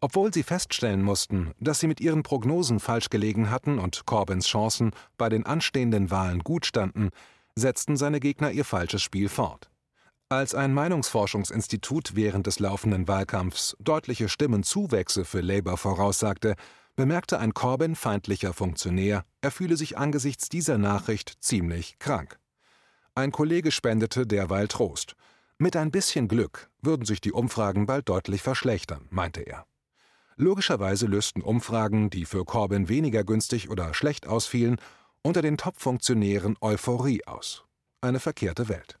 Obwohl 0.00 0.32
sie 0.32 0.42
feststellen 0.42 1.02
mussten, 1.02 1.52
dass 1.58 1.80
sie 1.80 1.86
mit 1.86 2.00
ihren 2.00 2.22
Prognosen 2.22 2.78
falsch 2.78 3.08
gelegen 3.08 3.50
hatten 3.50 3.78
und 3.78 4.04
Corbyns 4.04 4.46
Chancen 4.46 4.92
bei 5.16 5.28
den 5.28 5.46
anstehenden 5.46 6.10
Wahlen 6.10 6.40
gut 6.40 6.66
standen, 6.66 7.08
setzten 7.56 7.96
seine 7.96 8.20
Gegner 8.20 8.50
ihr 8.50 8.64
falsches 8.64 9.02
Spiel 9.02 9.28
fort. 9.28 9.70
Als 10.28 10.56
ein 10.56 10.74
Meinungsforschungsinstitut 10.74 12.16
während 12.16 12.48
des 12.48 12.58
laufenden 12.58 13.06
Wahlkampfs 13.06 13.76
deutliche 13.78 14.28
Stimmenzuwächse 14.28 15.24
für 15.24 15.40
Labour 15.40 15.76
voraussagte, 15.76 16.56
bemerkte 16.96 17.38
ein 17.38 17.54
Corbyn-feindlicher 17.54 18.52
Funktionär, 18.52 19.24
er 19.40 19.52
fühle 19.52 19.76
sich 19.76 19.96
angesichts 19.96 20.48
dieser 20.48 20.78
Nachricht 20.78 21.36
ziemlich 21.44 22.00
krank. 22.00 22.40
Ein 23.14 23.30
Kollege 23.30 23.70
spendete 23.70 24.26
derweil 24.26 24.66
Trost. 24.66 25.14
Mit 25.58 25.76
ein 25.76 25.92
bisschen 25.92 26.26
Glück 26.26 26.70
würden 26.82 27.06
sich 27.06 27.20
die 27.20 27.32
Umfragen 27.32 27.86
bald 27.86 28.08
deutlich 28.08 28.42
verschlechtern, 28.42 29.06
meinte 29.10 29.42
er. 29.42 29.64
Logischerweise 30.34 31.06
lösten 31.06 31.40
Umfragen, 31.40 32.10
die 32.10 32.24
für 32.24 32.44
Corbyn 32.44 32.88
weniger 32.88 33.22
günstig 33.22 33.70
oder 33.70 33.94
schlecht 33.94 34.26
ausfielen, 34.26 34.78
unter 35.22 35.40
den 35.40 35.56
Top-Funktionären 35.56 36.56
Euphorie 36.60 37.24
aus. 37.26 37.64
Eine 38.00 38.18
verkehrte 38.18 38.68
Welt. 38.68 38.98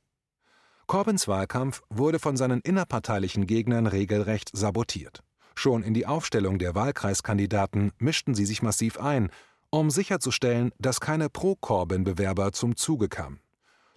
Corbyns 0.86 1.26
Wahlkampf 1.26 1.82
wurde 1.90 2.20
von 2.20 2.36
seinen 2.36 2.60
innerparteilichen 2.60 3.48
Gegnern 3.48 3.88
regelrecht 3.88 4.50
sabotiert. 4.52 5.24
Schon 5.56 5.82
in 5.82 5.94
die 5.94 6.06
Aufstellung 6.06 6.58
der 6.58 6.76
Wahlkreiskandidaten 6.76 7.90
mischten 7.98 8.36
sie 8.36 8.46
sich 8.46 8.62
massiv 8.62 9.00
ein, 9.00 9.30
um 9.70 9.90
sicherzustellen, 9.90 10.70
dass 10.78 11.00
keine 11.00 11.28
Pro-Corbyn-Bewerber 11.28 12.52
zum 12.52 12.76
Zuge 12.76 13.08
kamen. 13.08 13.40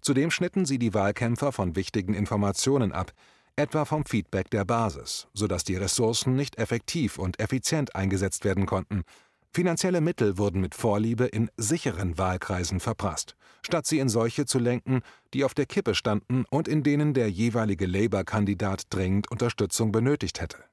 Zudem 0.02 0.32
schnitten 0.32 0.66
sie 0.66 0.80
die 0.80 0.96
Wahlkämpfer 0.96 1.52
von 1.52 1.76
wichtigen 1.76 2.16
Informationen 2.16 2.92
ab, 2.92 3.12
etwa 3.56 3.86
vom 3.86 4.06
Feedback 4.06 4.50
der 4.50 4.66
Basis, 4.66 5.28
sodass 5.34 5.64
die 5.64 5.76
Ressourcen 5.76 6.36
nicht 6.36 6.58
effektiv 6.58 7.20
und 7.20 7.40
effizient 7.40 7.96
eingesetzt 7.96 8.46
werden 8.46 8.66
konnten, 8.66 9.04
Finanzielle 9.52 10.00
Mittel 10.00 10.38
wurden 10.38 10.62
mit 10.62 10.76
Vorliebe 10.76 11.26
in 11.26 11.50
sicheren 11.58 12.18
Wahlkreisen 12.20 12.80
verprasst, 12.80 13.36
statt 13.64 13.88
sie 13.88 13.98
in 13.98 14.08
solche 14.08 14.46
zu 14.46 14.60
lenken, 14.60 15.02
die 15.34 15.44
auf 15.44 15.56
der 15.56 15.66
Kippe 15.66 15.96
standen 15.96 16.46
und 16.52 16.68
in 16.68 16.84
denen 16.84 17.16
der 17.16 17.32
jeweilige 17.32 17.88
Labour-Kandidat 17.88 18.84
dringend 18.92 19.32
Unterstützung 19.32 19.92
benötigt 19.92 20.40
hätte. 20.40 20.64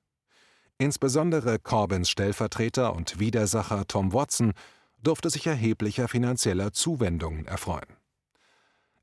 Insbesondere 0.79 1.59
Corbyns 1.59 2.11
Stellvertreter 2.11 2.95
und 2.95 3.19
Widersacher 3.19 3.87
Tom 3.89 4.13
Watson 4.13 4.53
durfte 5.03 5.31
sich 5.31 5.47
erheblicher 5.47 6.07
finanzieller 6.07 6.73
Zuwendungen 6.73 7.47
erfreuen. 7.47 7.97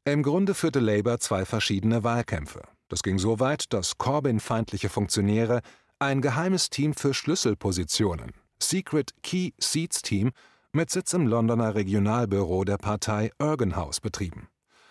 Im 0.05 0.21
Grunde 0.21 0.53
führte 0.53 0.81
Labour 0.81 1.19
zwei 1.19 1.45
verschiedene 1.45 2.03
Wahlkämpfe. 2.03 2.61
Das 2.89 3.01
ging 3.01 3.17
so 3.17 3.39
weit, 3.39 3.73
dass 3.73 3.97
Corbyn-feindliche 3.97 4.89
Funktionäre 4.89 5.61
ein 5.97 6.21
geheimes 6.21 6.69
Team 6.69 6.93
für 6.93 7.13
Schlüsselpositionen, 7.13 8.33
Secret 8.63 9.13
Key 9.23 9.51
Seats 9.59 10.01
Team 10.01 10.31
mit 10.71 10.89
Sitz 10.89 11.13
im 11.13 11.27
Londoner 11.27 11.75
Regionalbüro 11.75 12.63
der 12.63 12.77
Partei 12.77 13.29
Ergenhouse 13.37 13.99
betrieben. 13.99 14.47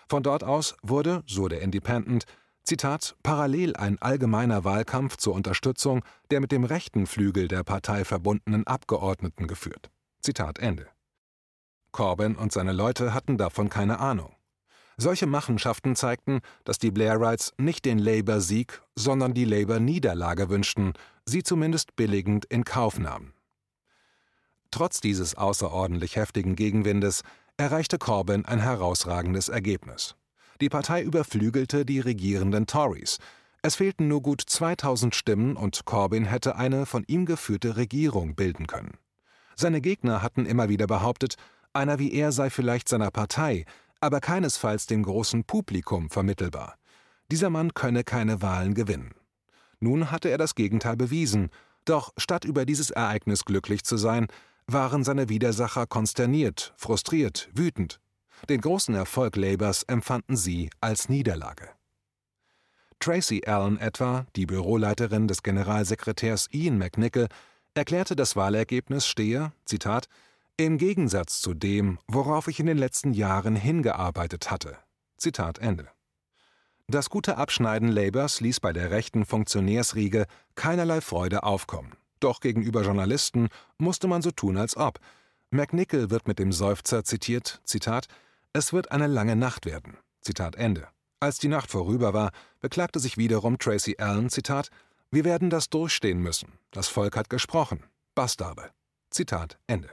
Von 0.07 0.21
dort 0.21 0.43
aus 0.43 0.75
wurde, 0.83 1.23
so 1.25 1.47
der 1.47 1.61
Independent, 1.61 2.25
Zitat, 2.63 3.15
parallel 3.23 3.75
ein 3.75 4.01
allgemeiner 4.01 4.63
Wahlkampf 4.63 5.17
zur 5.17 5.33
Unterstützung 5.33 6.03
der 6.29 6.39
mit 6.39 6.51
dem 6.51 6.63
rechten 6.63 7.07
Flügel 7.07 7.47
der 7.47 7.63
Partei 7.63 8.05
verbundenen 8.05 8.65
Abgeordneten 8.67 9.47
geführt. 9.47 9.89
Zitat 10.21 10.59
Ende. 10.59 10.87
Corbyn 11.91 12.35
und 12.35 12.53
seine 12.53 12.73
Leute 12.73 13.13
hatten 13.13 13.37
davon 13.37 13.69
keine 13.69 13.99
Ahnung. 13.99 14.35
Solche 14.97 15.25
Machenschaften 15.25 15.95
zeigten, 15.95 16.41
dass 16.63 16.77
die 16.77 16.91
Blairites 16.91 17.53
nicht 17.57 17.85
den 17.85 17.97
Labour-Sieg, 17.97 18.81
sondern 18.95 19.33
die 19.33 19.45
Labour-Niederlage 19.45 20.49
wünschten, 20.49 20.93
sie 21.25 21.41
zumindest 21.41 21.95
billigend 21.95 22.45
in 22.45 22.63
Kauf 22.63 22.99
nahmen. 22.99 23.32
Trotz 24.73 25.01
dieses 25.01 25.35
außerordentlich 25.35 26.15
heftigen 26.15 26.55
Gegenwindes 26.55 27.21
erreichte 27.57 27.99
Corbyn 27.99 28.43
ein 28.45 28.59
herausragendes 28.59 29.47
Ergebnis. 29.47 30.15
Die 30.61 30.69
Partei 30.69 31.03
überflügelte 31.03 31.85
die 31.85 31.99
regierenden 31.99 32.65
Tories. 32.65 33.19
Es 33.61 33.75
fehlten 33.75 34.07
nur 34.07 34.23
gut 34.23 34.41
2000 34.41 35.13
Stimmen 35.13 35.57
und 35.57 35.85
Corbyn 35.85 36.25
hätte 36.25 36.55
eine 36.55 36.87
von 36.87 37.03
ihm 37.05 37.27
geführte 37.27 37.77
Regierung 37.77 38.33
bilden 38.33 38.65
können. 38.65 38.97
Seine 39.55 39.79
Gegner 39.79 40.23
hatten 40.23 40.47
immer 40.47 40.69
wieder 40.69 40.87
behauptet, 40.87 41.35
einer 41.73 41.99
wie 41.99 42.11
er 42.11 42.31
sei 42.31 42.49
vielleicht 42.49 42.89
seiner 42.89 43.11
Partei, 43.11 43.65
aber 44.01 44.21
keinesfalls 44.21 44.87
dem 44.87 45.03
großen 45.03 45.43
Publikum 45.43 46.09
vermittelbar. 46.09 46.79
Dieser 47.29 47.51
Mann 47.51 47.75
könne 47.75 48.03
keine 48.03 48.41
Wahlen 48.41 48.73
gewinnen. 48.73 49.13
Nun 49.79 50.09
hatte 50.09 50.29
er 50.29 50.39
das 50.39 50.55
Gegenteil 50.55 50.97
bewiesen, 50.97 51.51
doch 51.85 52.11
statt 52.17 52.43
über 52.43 52.65
dieses 52.65 52.89
Ereignis 52.89 53.45
glücklich 53.45 53.83
zu 53.83 53.97
sein, 53.97 54.29
waren 54.67 55.03
seine 55.03 55.29
Widersacher 55.29 55.87
konsterniert, 55.87 56.73
frustriert, 56.77 57.49
wütend. 57.53 57.99
Den 58.49 58.61
großen 58.61 58.95
Erfolg 58.95 59.35
Labours 59.35 59.83
empfanden 59.83 60.35
sie 60.35 60.69
als 60.81 61.09
Niederlage. 61.09 61.69
Tracy 62.99 63.43
Allen 63.45 63.79
etwa, 63.79 64.25
die 64.35 64.45
Büroleiterin 64.45 65.27
des 65.27 65.43
Generalsekretärs 65.43 66.47
Ian 66.51 66.77
McNichol, 66.77 67.27
erklärte, 67.73 68.15
das 68.15 68.35
Wahlergebnis 68.35 69.07
stehe, 69.07 69.51
Zitat, 69.65 70.07
im 70.55 70.77
Gegensatz 70.77 71.41
zu 71.41 71.53
dem, 71.53 71.99
worauf 72.07 72.47
ich 72.47 72.59
in 72.59 72.67
den 72.67 72.77
letzten 72.77 73.13
Jahren 73.13 73.55
hingearbeitet 73.55 74.51
hatte. 74.51 74.77
Zitat 75.17 75.57
Ende. 75.59 75.89
Das 76.87 77.09
gute 77.09 77.37
Abschneiden 77.37 77.87
Labours 77.87 78.39
ließ 78.39 78.59
bei 78.59 78.71
der 78.71 78.91
rechten 78.91 79.25
Funktionärsriege 79.25 80.25
keinerlei 80.55 81.01
Freude 81.01 81.43
aufkommen. 81.43 81.93
Doch 82.23 82.39
gegenüber 82.39 82.83
Journalisten 82.83 83.49
musste 83.77 84.07
man 84.07 84.21
so 84.21 84.31
tun, 84.31 84.55
als 84.55 84.77
ob. 84.77 84.99
McNichol 85.49 86.09
wird 86.09 86.25
mit 86.25 86.39
dem 86.39 86.53
Seufzer 86.53 87.03
zitiert, 87.03 87.59
Zitat, 87.65 88.07
es 88.53 88.71
wird 88.71 88.93
eine 88.93 89.07
lange 89.07 89.35
Nacht 89.35 89.65
werden. 89.65 89.97
Zitat 90.21 90.55
Ende. 90.55 90.87
Als 91.19 91.37
die 91.37 91.49
Nacht 91.49 91.69
vorüber 91.69 92.13
war, 92.13 92.31
beklagte 92.61 92.99
sich 92.99 93.17
wiederum 93.17 93.57
Tracy 93.57 93.97
Allen, 93.97 94.29
Zitat, 94.29 94.69
wir 95.11 95.25
werden 95.25 95.49
das 95.49 95.69
durchstehen 95.69 96.19
müssen. 96.19 96.53
Das 96.71 96.87
Volk 96.87 97.17
hat 97.17 97.29
gesprochen. 97.29 97.83
Bastarde. 98.15 98.71
Zitat 99.09 99.57
Ende. 99.67 99.89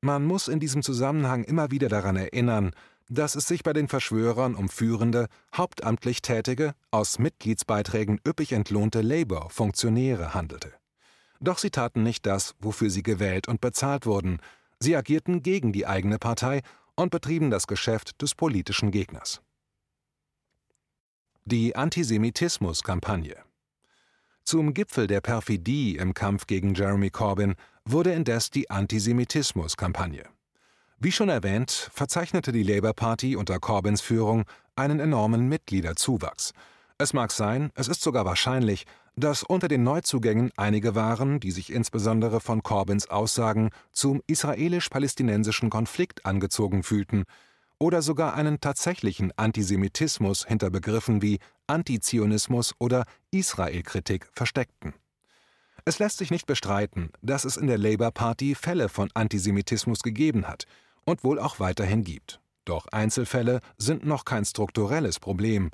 Man 0.00 0.24
muss 0.24 0.46
in 0.46 0.60
diesem 0.60 0.84
Zusammenhang 0.84 1.42
immer 1.42 1.72
wieder 1.72 1.88
daran 1.88 2.14
erinnern, 2.14 2.70
dass 3.08 3.34
es 3.34 3.48
sich 3.48 3.64
bei 3.64 3.72
den 3.72 3.88
Verschwörern 3.88 4.54
um 4.54 4.68
führende, 4.68 5.26
hauptamtlich 5.56 6.22
tätige, 6.22 6.74
aus 6.92 7.18
Mitgliedsbeiträgen 7.18 8.20
üppig 8.24 8.52
entlohnte 8.52 9.00
Labour-Funktionäre 9.02 10.34
handelte. 10.34 10.72
Doch 11.44 11.58
sie 11.58 11.70
taten 11.70 12.02
nicht 12.02 12.24
das, 12.24 12.54
wofür 12.58 12.88
sie 12.88 13.02
gewählt 13.02 13.48
und 13.48 13.60
bezahlt 13.60 14.06
wurden. 14.06 14.40
Sie 14.80 14.96
agierten 14.96 15.42
gegen 15.42 15.72
die 15.72 15.86
eigene 15.86 16.18
Partei 16.18 16.62
und 16.96 17.10
betrieben 17.10 17.50
das 17.50 17.66
Geschäft 17.66 18.22
des 18.22 18.34
politischen 18.34 18.90
Gegners. 18.90 19.42
Die 21.44 21.76
Antisemitismus-Kampagne 21.76 23.36
Zum 24.44 24.72
Gipfel 24.72 25.06
der 25.06 25.20
Perfidie 25.20 25.96
im 25.96 26.14
Kampf 26.14 26.46
gegen 26.46 26.72
Jeremy 26.72 27.10
Corbyn 27.10 27.56
wurde 27.84 28.14
indes 28.14 28.48
die 28.50 28.70
Antisemitismus-Kampagne. 28.70 30.24
Wie 30.98 31.12
schon 31.12 31.28
erwähnt, 31.28 31.90
verzeichnete 31.92 32.52
die 32.52 32.62
Labour 32.62 32.94
Party 32.94 33.36
unter 33.36 33.58
Corbyns 33.58 34.00
Führung 34.00 34.44
einen 34.76 34.98
enormen 34.98 35.46
Mitgliederzuwachs. 35.50 36.54
Es 36.96 37.12
mag 37.12 37.32
sein, 37.32 37.70
es 37.74 37.88
ist 37.88 38.00
sogar 38.00 38.24
wahrscheinlich, 38.24 38.86
dass 39.16 39.42
unter 39.42 39.68
den 39.68 39.84
Neuzugängen 39.84 40.50
einige 40.56 40.94
waren, 40.94 41.40
die 41.40 41.50
sich 41.50 41.72
insbesondere 41.72 42.40
von 42.40 42.62
Corbyns 42.62 43.08
Aussagen 43.08 43.70
zum 43.92 44.22
israelisch-palästinensischen 44.26 45.70
Konflikt 45.70 46.26
angezogen 46.26 46.82
fühlten 46.82 47.24
oder 47.78 48.02
sogar 48.02 48.34
einen 48.34 48.60
tatsächlichen 48.60 49.32
Antisemitismus 49.36 50.46
hinter 50.46 50.70
Begriffen 50.70 51.22
wie 51.22 51.38
Antizionismus 51.66 52.74
oder 52.78 53.04
Israelkritik 53.30 54.28
versteckten. 54.32 54.94
Es 55.84 55.98
lässt 55.98 56.18
sich 56.18 56.30
nicht 56.30 56.46
bestreiten, 56.46 57.10
dass 57.20 57.44
es 57.44 57.56
in 57.56 57.66
der 57.66 57.78
Labour 57.78 58.10
Party 58.10 58.54
Fälle 58.54 58.88
von 58.88 59.10
Antisemitismus 59.12 60.02
gegeben 60.02 60.48
hat 60.48 60.66
und 61.04 61.24
wohl 61.24 61.38
auch 61.38 61.60
weiterhin 61.60 62.04
gibt. 62.04 62.40
Doch 62.64 62.86
Einzelfälle 62.86 63.60
sind 63.76 64.06
noch 64.06 64.24
kein 64.24 64.46
strukturelles 64.46 65.20
Problem. 65.20 65.70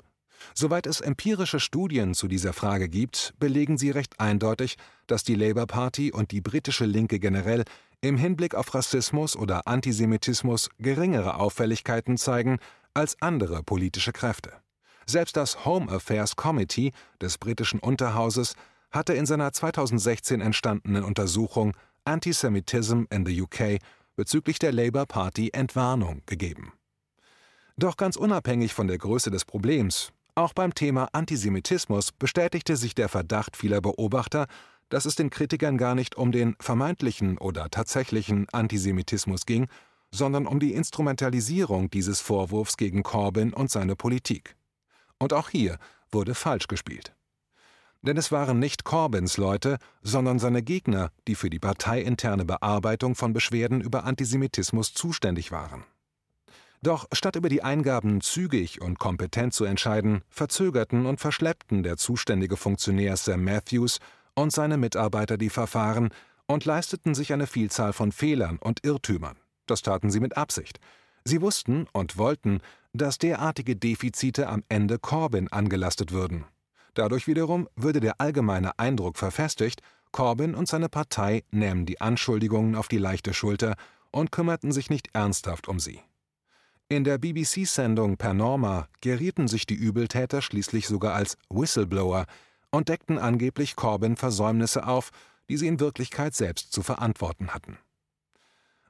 Soweit 0.53 0.87
es 0.87 1.01
empirische 1.01 1.59
Studien 1.59 2.13
zu 2.13 2.27
dieser 2.27 2.53
Frage 2.53 2.89
gibt, 2.89 3.33
belegen 3.39 3.77
sie 3.77 3.91
recht 3.91 4.19
eindeutig, 4.19 4.77
dass 5.07 5.23
die 5.23 5.35
Labour 5.35 5.67
Party 5.67 6.11
und 6.11 6.31
die 6.31 6.41
britische 6.41 6.85
Linke 6.85 7.19
generell 7.19 7.63
im 8.01 8.17
Hinblick 8.17 8.55
auf 8.55 8.73
Rassismus 8.73 9.35
oder 9.35 9.67
Antisemitismus 9.67 10.69
geringere 10.79 11.35
Auffälligkeiten 11.35 12.17
zeigen 12.17 12.57
als 12.93 13.21
andere 13.21 13.63
politische 13.63 14.11
Kräfte. 14.11 14.53
Selbst 15.05 15.35
das 15.35 15.65
Home 15.65 15.91
Affairs 15.91 16.35
Committee 16.35 16.91
des 17.21 17.37
britischen 17.37 17.79
Unterhauses 17.79 18.55
hatte 18.91 19.13
in 19.13 19.25
seiner 19.25 19.51
2016 19.51 20.41
entstandenen 20.41 21.03
Untersuchung 21.03 21.75
Antisemitism 22.05 23.03
in 23.09 23.25
the 23.25 23.41
UK 23.41 23.79
bezüglich 24.15 24.59
der 24.59 24.71
Labour 24.71 25.05
Party 25.05 25.49
Entwarnung 25.53 26.21
gegeben. 26.25 26.73
Doch 27.77 27.97
ganz 27.97 28.15
unabhängig 28.15 28.73
von 28.73 28.87
der 28.87 28.97
Größe 28.97 29.31
des 29.31 29.45
Problems, 29.45 30.11
auch 30.35 30.53
beim 30.53 30.73
Thema 30.73 31.09
Antisemitismus 31.11 32.11
bestätigte 32.11 32.77
sich 32.77 32.95
der 32.95 33.09
Verdacht 33.09 33.57
vieler 33.57 33.81
Beobachter, 33.81 34.47
dass 34.89 35.05
es 35.05 35.15
den 35.15 35.29
Kritikern 35.29 35.77
gar 35.77 35.95
nicht 35.95 36.15
um 36.15 36.31
den 36.31 36.55
vermeintlichen 36.59 37.37
oder 37.37 37.69
tatsächlichen 37.69 38.47
Antisemitismus 38.51 39.45
ging, 39.45 39.67
sondern 40.11 40.47
um 40.47 40.59
die 40.59 40.73
Instrumentalisierung 40.73 41.89
dieses 41.89 42.19
Vorwurfs 42.19 42.77
gegen 42.77 43.03
Corbyn 43.03 43.53
und 43.53 43.71
seine 43.71 43.95
Politik. 43.95 44.55
Und 45.17 45.33
auch 45.33 45.49
hier 45.49 45.77
wurde 46.11 46.35
falsch 46.35 46.67
gespielt. 46.67 47.15
Denn 48.01 48.17
es 48.17 48.31
waren 48.31 48.57
nicht 48.57 48.83
Corbyns 48.83 49.37
Leute, 49.37 49.77
sondern 50.01 50.39
seine 50.39 50.63
Gegner, 50.63 51.11
die 51.27 51.35
für 51.35 51.49
die 51.49 51.59
parteiinterne 51.59 52.45
Bearbeitung 52.45 53.15
von 53.15 53.31
Beschwerden 53.31 53.79
über 53.79 54.05
Antisemitismus 54.05 54.93
zuständig 54.93 55.51
waren. 55.51 55.83
Doch 56.83 57.05
statt 57.13 57.35
über 57.35 57.47
die 57.47 57.63
Eingaben 57.63 58.21
zügig 58.21 58.81
und 58.81 58.97
kompetent 58.97 59.53
zu 59.53 59.65
entscheiden, 59.65 60.23
verzögerten 60.29 61.05
und 61.05 61.19
verschleppten 61.19 61.83
der 61.83 61.97
zuständige 61.97 62.57
Funktionär 62.57 63.17
Sam 63.17 63.43
Matthews 63.43 63.99
und 64.33 64.51
seine 64.51 64.77
Mitarbeiter 64.77 65.37
die 65.37 65.51
Verfahren 65.51 66.09
und 66.47 66.65
leisteten 66.65 67.13
sich 67.13 67.33
eine 67.33 67.45
Vielzahl 67.45 67.93
von 67.93 68.11
Fehlern 68.11 68.57
und 68.57 68.83
Irrtümern. 68.83 69.37
Das 69.67 69.83
taten 69.83 70.09
sie 70.09 70.19
mit 70.19 70.37
Absicht. 70.37 70.79
Sie 71.23 71.41
wussten 71.41 71.85
und 71.93 72.17
wollten, 72.17 72.61
dass 72.93 73.19
derartige 73.19 73.75
Defizite 73.75 74.49
am 74.49 74.63
Ende 74.67 74.97
Corbyn 74.97 75.49
angelastet 75.49 76.11
würden. 76.11 76.45
Dadurch 76.95 77.27
wiederum 77.27 77.69
würde 77.75 77.99
der 77.99 78.19
allgemeine 78.19 78.79
Eindruck 78.79 79.17
verfestigt, 79.17 79.81
Corbyn 80.11 80.55
und 80.55 80.67
seine 80.67 80.89
Partei 80.89 81.43
nähmen 81.51 81.85
die 81.85 82.01
Anschuldigungen 82.01 82.75
auf 82.75 82.87
die 82.87 82.97
leichte 82.97 83.35
Schulter 83.35 83.75
und 84.11 84.31
kümmerten 84.31 84.71
sich 84.71 84.89
nicht 84.89 85.09
ernsthaft 85.13 85.67
um 85.67 85.79
sie. 85.79 86.01
In 86.91 87.05
der 87.05 87.19
BBC-Sendung 87.19 88.17
Per 88.17 88.33
Norma 88.33 88.89
gerieten 88.99 89.47
sich 89.47 89.65
die 89.65 89.75
Übeltäter 89.75 90.41
schließlich 90.41 90.89
sogar 90.89 91.13
als 91.13 91.37
Whistleblower 91.49 92.25
und 92.69 92.89
deckten 92.89 93.17
angeblich 93.17 93.77
Corbyn 93.77 94.17
Versäumnisse 94.17 94.85
auf, 94.85 95.11
die 95.47 95.55
sie 95.55 95.67
in 95.67 95.79
Wirklichkeit 95.79 96.35
selbst 96.35 96.73
zu 96.73 96.81
verantworten 96.81 97.53
hatten. 97.53 97.77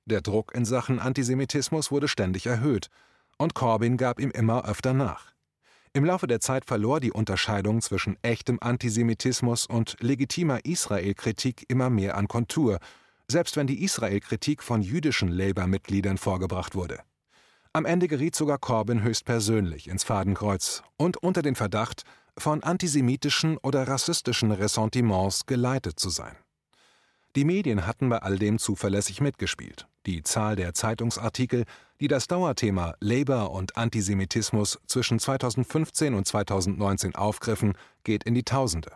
Der 0.06 0.22
Druck 0.22 0.56
in 0.56 0.66
Sachen 0.66 0.98
Antisemitismus 0.98 1.92
wurde 1.92 2.08
ständig 2.08 2.48
erhöht, 2.48 2.88
und 3.38 3.54
Corbyn 3.54 3.98
gab 3.98 4.20
ihm 4.20 4.32
immer 4.32 4.66
öfter 4.66 4.94
nach. 4.96 5.34
Im 5.94 6.04
Laufe 6.04 6.26
der 6.26 6.40
Zeit 6.40 6.66
verlor 6.66 7.02
die 7.02 7.12
Unterscheidung 7.12 7.82
zwischen 7.82 8.18
echtem 8.24 8.58
Antisemitismus 8.62 9.68
und 9.68 9.96
legitimer 10.00 10.66
Israel-Kritik 10.66 11.66
immer 11.68 11.92
mehr 11.92 12.18
an 12.18 12.28
Kontur, 12.28 12.80
selbst 13.28 13.58
wenn 13.58 13.68
die 13.68 13.84
Israel-Kritik 13.84 14.64
von 14.64 14.82
jüdischen 14.82 15.30
Labour-Mitgliedern 15.30 16.18
vorgebracht 16.18 16.74
wurde. 16.74 17.04
Am 17.74 17.86
Ende 17.86 18.10
geriet 18.10 18.36
sogar 18.36 18.58
Corbyn 18.58 19.02
höchstpersönlich 19.02 19.88
ins 19.88 20.04
Fadenkreuz 20.04 20.84
und 20.98 21.16
unter 21.16 21.42
den 21.42 21.56
Verdacht, 21.56 22.04
von 22.38 22.64
antisemitischen 22.64 23.58
oder 23.58 23.88
rassistischen 23.88 24.52
Ressentiments 24.52 25.46
geleitet 25.46 25.98
zu 25.98 26.10
sein. 26.10 26.36
Die 27.38 27.46
Medien 27.46 27.88
hatten 27.88 28.10
bei 28.10 28.18
all 28.18 28.38
dem 28.38 28.60
zuverlässig 28.60 29.22
mitgespielt. 29.22 29.88
Die 30.06 30.22
Zahl 30.24 30.58
der 30.58 30.74
Zeitungsartikel, 30.74 31.64
die 32.02 32.10
das 32.10 32.28
Dauerthema 32.28 32.96
Labour 33.00 33.52
und 33.52 33.78
Antisemitismus 33.78 34.78
zwischen 34.86 35.20
2015 35.20 36.14
und 36.14 36.28
2019 36.28 37.16
aufgriffen, 37.16 37.74
geht 38.04 38.26
in 38.26 38.34
die 38.34 38.44
Tausende. 38.44 38.92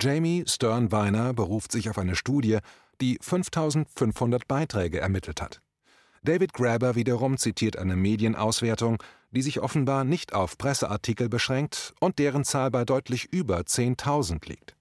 Jamie 0.00 0.44
Stern-Weiner 0.46 1.34
beruft 1.34 1.72
sich 1.72 1.90
auf 1.90 1.98
eine 1.98 2.14
Studie, 2.14 2.58
die 3.00 3.18
5500 3.20 4.46
Beiträge 4.46 5.00
ermittelt 5.00 5.42
hat. 5.42 5.60
David 6.24 6.54
Graeber 6.54 6.94
wiederum 6.94 7.36
zitiert 7.36 7.76
eine 7.76 7.96
Medienauswertung, 7.96 9.02
die 9.30 9.42
sich 9.42 9.60
offenbar 9.60 10.04
nicht 10.04 10.32
auf 10.32 10.56
Presseartikel 10.56 11.28
beschränkt 11.28 11.92
und 12.00 12.18
deren 12.18 12.44
Zahl 12.44 12.70
bei 12.70 12.86
deutlich 12.86 13.26
über 13.30 13.58
10.000 13.58 14.48
liegt. 14.48 14.74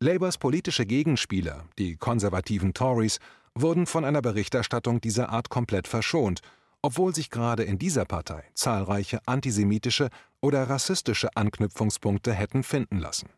Labours 0.00 0.38
politische 0.38 0.84
Gegenspieler, 0.84 1.66
die 1.78 1.96
konservativen 1.96 2.74
Tories, 2.74 3.20
wurden 3.54 3.86
von 3.86 4.04
einer 4.04 4.20
Berichterstattung 4.20 5.00
dieser 5.00 5.30
Art 5.30 5.50
komplett 5.50 5.86
verschont, 5.86 6.40
obwohl 6.82 7.14
sich 7.14 7.30
gerade 7.30 7.62
in 7.62 7.78
dieser 7.78 8.04
Partei 8.04 8.42
zahlreiche 8.54 9.20
antisemitische 9.24 10.10
oder 10.40 10.68
rassistische 10.68 11.34
Anknüpfungspunkte 11.36 12.32
hätten 12.32 12.64
finden 12.64 12.98
lassen. 12.98 13.28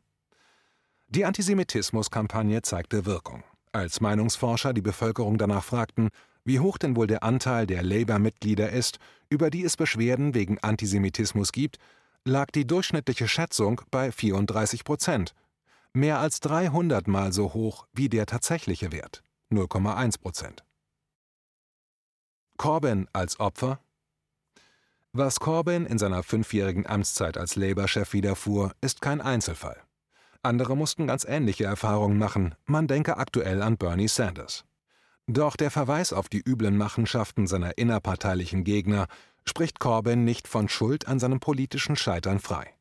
Die 1.08 1.26
Antisemitismus-Kampagne 1.26 2.62
zeigte 2.62 3.04
Wirkung. 3.04 3.44
Als 3.72 4.00
Meinungsforscher 4.00 4.72
die 4.72 4.82
Bevölkerung 4.82 5.36
danach 5.38 5.64
fragten, 5.64 6.08
wie 6.48 6.61
hoch 6.61 6.78
denn 6.78 6.96
wohl 6.96 7.06
der 7.06 7.22
Anteil 7.22 7.66
der 7.66 7.82
Labour-Mitglieder 7.82 8.70
ist, 8.70 8.98
über 9.28 9.50
die 9.50 9.64
es 9.64 9.76
Beschwerden 9.76 10.32
wegen 10.32 10.58
Antisemitismus 10.58 11.52
gibt, 11.52 11.78
lag 12.24 12.46
die 12.50 12.66
durchschnittliche 12.66 13.28
Schätzung 13.28 13.82
bei 13.90 14.11
34 14.11 14.82
Prozent, 14.82 15.34
mehr 15.92 16.20
als 16.20 16.40
300 16.40 17.06
Mal 17.06 17.34
so 17.34 17.52
hoch 17.52 17.87
wie 17.92 18.08
der 18.08 18.24
tatsächliche 18.24 18.92
Wert. 18.92 19.22
0,1 19.50 20.18
Prozent. 20.18 20.64
Corbyn 22.56 23.08
als 23.12 23.38
Opfer? 23.40 23.80
Was 25.12 25.40
Corbyn 25.40 25.84
in 25.84 25.98
seiner 25.98 26.22
fünfjährigen 26.22 26.87
Amtszeit 26.87 27.37
als 27.37 27.56
Labour-Chef 27.56 28.14
widerfuhr, 28.14 28.72
ist 28.80 29.02
kein 29.02 29.20
Einzelfall. 29.20 29.82
Andere 30.42 30.78
mussten 30.78 31.06
ganz 31.06 31.26
ähnliche 31.26 31.64
Erfahrungen 31.64 32.16
machen, 32.16 32.54
man 32.64 32.87
denke 32.87 33.18
aktuell 33.18 33.61
an 33.61 33.76
Bernie 33.76 34.08
Sanders. 34.08 34.64
Doch 35.30 35.56
der 35.56 35.70
Verweis 35.70 36.14
auf 36.14 36.30
die 36.30 36.40
üblen 36.40 36.78
Machenschaften 36.78 37.46
seiner 37.46 37.76
innerparteilichen 37.76 38.64
Gegner 38.64 39.08
spricht 39.46 39.78
Corbyn 39.78 40.24
nicht 40.24 40.48
von 40.48 40.70
Schuld 40.70 41.06
an 41.06 41.18
seinem 41.18 41.38
politischen 41.38 41.96
Scheitern 41.96 42.38
frei. 42.38 42.74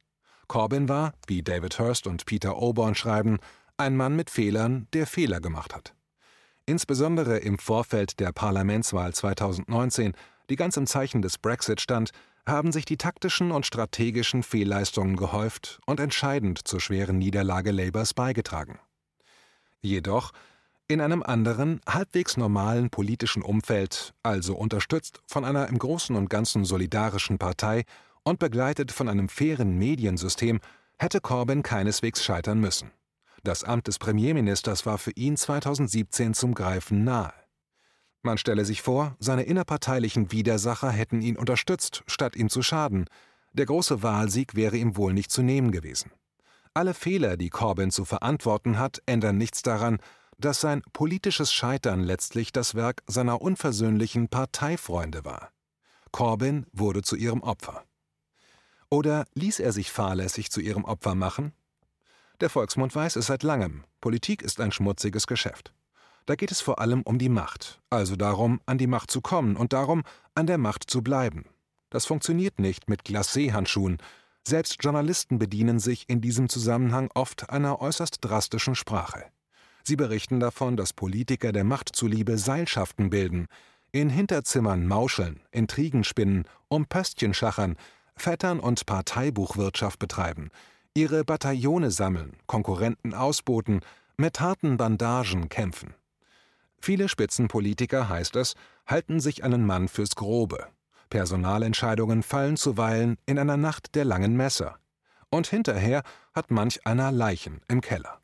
Corbyn 0.47 0.87
war, 0.87 1.13
wie 1.27 1.43
David 1.43 1.77
Hurst 1.77 2.07
und 2.07 2.25
Peter 2.25 2.57
Oborn 2.57 2.95
schreiben, 2.95 3.39
ein 3.75 3.97
Mann 3.97 4.15
mit 4.15 4.29
Fehlern, 4.29 4.87
der 4.93 5.07
Fehler 5.07 5.41
gemacht 5.41 5.75
hat. 5.75 5.93
Insbesondere 6.65 7.37
im 7.39 7.59
Vorfeld 7.59 8.17
der 8.21 8.31
Parlamentswahl 8.31 9.13
2019, 9.13 10.13
die 10.49 10.55
ganz 10.55 10.77
im 10.77 10.87
Zeichen 10.87 11.21
des 11.21 11.37
Brexit 11.37 11.81
stand, 11.81 12.11
haben 12.47 12.71
sich 12.71 12.85
die 12.85 12.95
taktischen 12.95 13.51
und 13.51 13.65
strategischen 13.65 14.41
Fehlleistungen 14.41 15.17
gehäuft 15.17 15.81
und 15.85 15.99
entscheidend 15.99 16.65
zur 16.65 16.79
schweren 16.79 17.17
Niederlage 17.17 17.71
Labours 17.71 18.13
beigetragen. 18.13 18.79
Jedoch 19.81 20.31
in 20.87 21.01
einem 21.01 21.21
anderen, 21.21 21.81
halbwegs 21.87 22.37
normalen 22.37 22.89
politischen 22.89 23.41
Umfeld, 23.41 24.13
also 24.23 24.55
unterstützt 24.55 25.21
von 25.27 25.43
einer 25.43 25.67
im 25.67 25.79
Großen 25.79 26.15
und 26.15 26.29
Ganzen 26.29 26.63
solidarischen 26.63 27.37
Partei 27.37 27.83
und 28.23 28.39
begleitet 28.39 28.91
von 28.91 29.09
einem 29.09 29.27
fairen 29.27 29.77
Mediensystem, 29.77 30.59
hätte 30.97 31.19
Corbyn 31.19 31.61
keineswegs 31.61 32.23
scheitern 32.23 32.59
müssen. 32.59 32.91
Das 33.43 33.63
Amt 33.63 33.87
des 33.87 33.99
Premierministers 33.99 34.85
war 34.85 34.97
für 34.97 35.11
ihn 35.11 35.37
2017 35.37 36.33
zum 36.33 36.53
Greifen 36.53 37.03
nahe. 37.03 37.33
Man 38.21 38.37
stelle 38.37 38.65
sich 38.65 38.81
vor, 38.81 39.15
seine 39.19 39.43
innerparteilichen 39.43 40.31
Widersacher 40.31 40.89
hätten 40.89 41.21
ihn 41.21 41.37
unterstützt, 41.37 42.03
statt 42.07 42.35
ihm 42.35 42.49
zu 42.49 42.61
schaden. 42.61 43.05
Der 43.53 43.65
große 43.65 44.03
Wahlsieg 44.03 44.55
wäre 44.55 44.77
ihm 44.77 44.97
wohl 44.97 45.13
nicht 45.13 45.31
zu 45.31 45.43
nehmen 45.43 45.71
gewesen. 45.71 46.11
Alle 46.73 46.93
Fehler, 46.93 47.37
die 47.37 47.49
Corbyn 47.49 47.91
zu 47.91 48.05
verantworten 48.05 48.79
hat, 48.79 49.01
ändern 49.05 49.37
nichts 49.37 49.61
daran, 49.61 49.99
dass 50.37 50.61
sein 50.61 50.81
politisches 50.93 51.51
Scheitern 51.51 52.01
letztlich 52.01 52.51
das 52.51 52.75
Werk 52.75 53.03
seiner 53.07 53.41
unversöhnlichen 53.41 54.29
Parteifreunde 54.29 55.25
war. 55.25 55.51
Corbyn 56.11 56.65
wurde 56.71 57.01
zu 57.01 57.15
ihrem 57.15 57.41
Opfer. 57.41 57.83
Oder 58.89 59.25
ließ 59.33 59.59
er 59.59 59.73
sich 59.73 59.91
fahrlässig 59.91 60.51
zu 60.51 60.61
ihrem 60.61 60.85
Opfer 60.85 61.15
machen? 61.15 61.53
Der 62.39 62.49
Volksmund 62.49 62.95
weiß 62.95 63.15
es 63.15 63.27
seit 63.27 63.43
langem, 63.43 63.83
Politik 63.99 64.41
ist 64.41 64.61
ein 64.61 64.71
schmutziges 64.71 65.27
Geschäft. 65.27 65.73
Da 66.27 66.35
geht 66.35 66.51
es 66.51 66.61
vor 66.61 66.79
allem 66.79 67.01
um 67.03 67.17
die 67.17 67.29
Macht, 67.29 67.81
also 67.89 68.15
darum, 68.15 68.61
an 68.65 68.77
die 68.77 68.87
Macht 68.87 69.09
zu 69.09 69.21
kommen 69.21 69.55
und 69.55 69.73
darum, 69.73 70.03
an 70.35 70.45
der 70.45 70.57
Macht 70.57 70.89
zu 70.89 71.01
bleiben. 71.01 71.45
Das 71.89 72.05
funktioniert 72.05 72.59
nicht 72.59 72.89
mit 72.89 73.03
Glacé-Handschuhen. 73.03 73.97
Selbst 74.45 74.83
Journalisten 74.83 75.39
bedienen 75.39 75.79
sich 75.79 76.09
in 76.09 76.21
diesem 76.21 76.49
Zusammenhang 76.49 77.09
oft 77.13 77.49
einer 77.49 77.81
äußerst 77.81 78.17
drastischen 78.21 78.75
Sprache. 78.75 79.25
Sie 79.87 79.95
berichten 79.95 80.41
davon, 80.41 80.75
dass 80.75 80.91
Politiker 80.91 81.53
der 81.53 81.63
Macht 81.63 81.95
zuliebe 81.95 82.37
Seilschaften 82.37 83.09
bilden, 83.09 83.47
in 83.93 84.09
Hinterzimmern 84.09 84.85
mauscheln, 84.85 85.39
Intrigen 85.49 86.03
spinnen, 86.03 86.43
um 86.67 86.87
Pöstchen 86.87 87.33
schachern, 87.33 87.77
Vettern 88.13 88.59
und 88.59 88.85
Parteibuchwirtschaft 88.85 89.97
betreiben, 89.97 90.49
ihre 90.93 91.23
Bataillone 91.23 91.89
sammeln, 91.89 92.33
Konkurrenten 92.47 93.13
ausboten, 93.13 93.79
mit 94.17 94.41
harten 94.41 94.75
Bandagen 94.75 95.47
kämpfen. 95.47 95.93
Viele 96.81 97.07
Spitzenpolitiker, 97.07 98.09
heißt 98.09 98.35
es, 98.35 98.55
halten 98.85 99.21
sich 99.21 99.45
einen 99.45 99.65
Mann 99.65 99.87
fürs 99.87 100.17
Grobe. 100.17 100.67
Personalentscheidungen 101.09 102.23
fallen 102.23 102.57
zuweilen 102.57 103.15
in 103.25 103.39
einer 103.39 103.55
Nacht 103.55 103.95
der 103.95 104.03
langen 104.03 104.35
Messer. 104.35 104.79
Und 105.29 105.47
hinterher 105.47 106.03
hat 106.33 106.51
manch 106.51 106.85
einer 106.85 107.13
Leichen 107.13 107.61
im 107.69 107.79
Keller. 107.79 108.19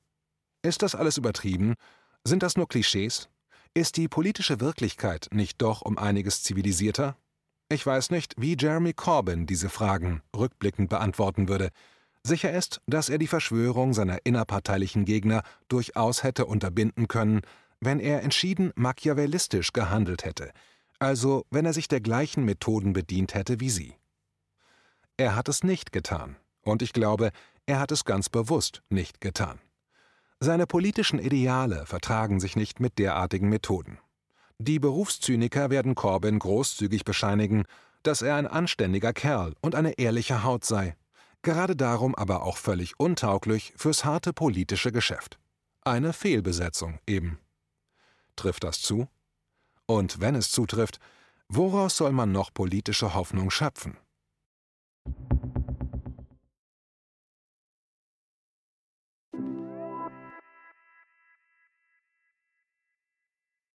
Ist 0.63 0.81
das 0.81 0.95
alles 0.95 1.17
übertrieben? 1.17 1.75
Sind 2.23 2.41
das 2.41 2.57
nur 2.57 2.67
Klischees? 2.67 3.29
Ist 3.75 3.97
die 3.97 4.07
politische 4.07 4.59
Wirklichkeit 4.59 5.27
nicht 5.31 5.61
doch 5.61 5.81
um 5.81 5.97
einiges 5.97 6.41
zivilisierter? 6.41 7.15
Ich 7.69 7.85
weiß 7.85 8.09
nicht, 8.09 8.33
wie 8.37 8.57
Jeremy 8.59 8.93
Corbyn 8.93 9.45
diese 9.45 9.69
Fragen 9.69 10.21
rückblickend 10.35 10.89
beantworten 10.89 11.47
würde, 11.47 11.69
Sicher 12.25 12.53
ist, 12.53 12.81
dass 12.87 13.09
er 13.09 13.17
die 13.17 13.27
Verschwörung 13.27 13.93
seiner 13.93 14.25
innerparteilichen 14.25 15.03
Gegner 15.03 15.43
durchaus 15.67 16.23
hätte 16.23 16.45
unterbinden 16.45 17.09
können, 17.09 17.41
wenn 17.81 17.99
er 17.99 18.23
entschieden 18.23 18.71
machiavellistisch 18.75 19.73
gehandelt 19.73 20.23
hätte, 20.23 20.51
also 20.99 21.45
wenn 21.51 21.65
er 21.65 21.73
sich 21.73 21.89
der 21.89 21.99
gleichen 21.99 22.45
Methoden 22.45 22.93
bedient 22.93 23.33
hätte 23.33 23.59
wie 23.59 23.69
sie. 23.69 23.95
Er 25.17 25.35
hat 25.35 25.49
es 25.49 25.63
nicht 25.63 25.91
getan, 25.91 26.37
und 26.61 26.81
ich 26.81 26.93
glaube, 26.93 27.31
er 27.65 27.79
hat 27.79 27.91
es 27.91 28.05
ganz 28.05 28.29
bewusst 28.29 28.83
nicht 28.89 29.19
getan. 29.19 29.59
Seine 30.43 30.67
politischen 30.67 31.19
Ideale 31.19 31.85
vertragen 31.85 32.39
sich 32.39 32.55
nicht 32.55 32.79
mit 32.79 32.99
derartigen 32.99 33.49
Methoden. 33.49 33.99
Die 34.59 34.79
Berufszyniker 34.79 35.69
werden 35.69 35.95
Corbyn 35.95 36.37
großzügig 36.37 37.05
bescheinigen, 37.05 37.63
dass 38.03 38.21
er 38.21 38.35
ein 38.35 38.47
anständiger 38.47 39.13
Kerl 39.13 39.55
und 39.61 39.75
eine 39.75 39.93
ehrliche 39.93 40.43
Haut 40.43 40.65
sei 40.65 40.95
gerade 41.43 41.75
darum 41.75 42.15
aber 42.15 42.43
auch 42.43 42.57
völlig 42.57 42.99
untauglich 42.99 43.73
fürs 43.75 44.03
harte 44.03 44.33
politische 44.33 44.91
Geschäft. 44.91 45.37
Eine 45.81 46.13
Fehlbesetzung 46.13 46.99
eben. 47.05 47.37
Trifft 48.35 48.63
das 48.63 48.81
zu? 48.81 49.07
Und 49.85 50.21
wenn 50.21 50.33
es 50.33 50.49
zutrifft, 50.49 50.99
woraus 51.49 51.97
soll 51.97 52.13
man 52.13 52.31
noch 52.31 52.53
politische 52.53 53.13
Hoffnung 53.13 53.51
schöpfen? 53.51 53.97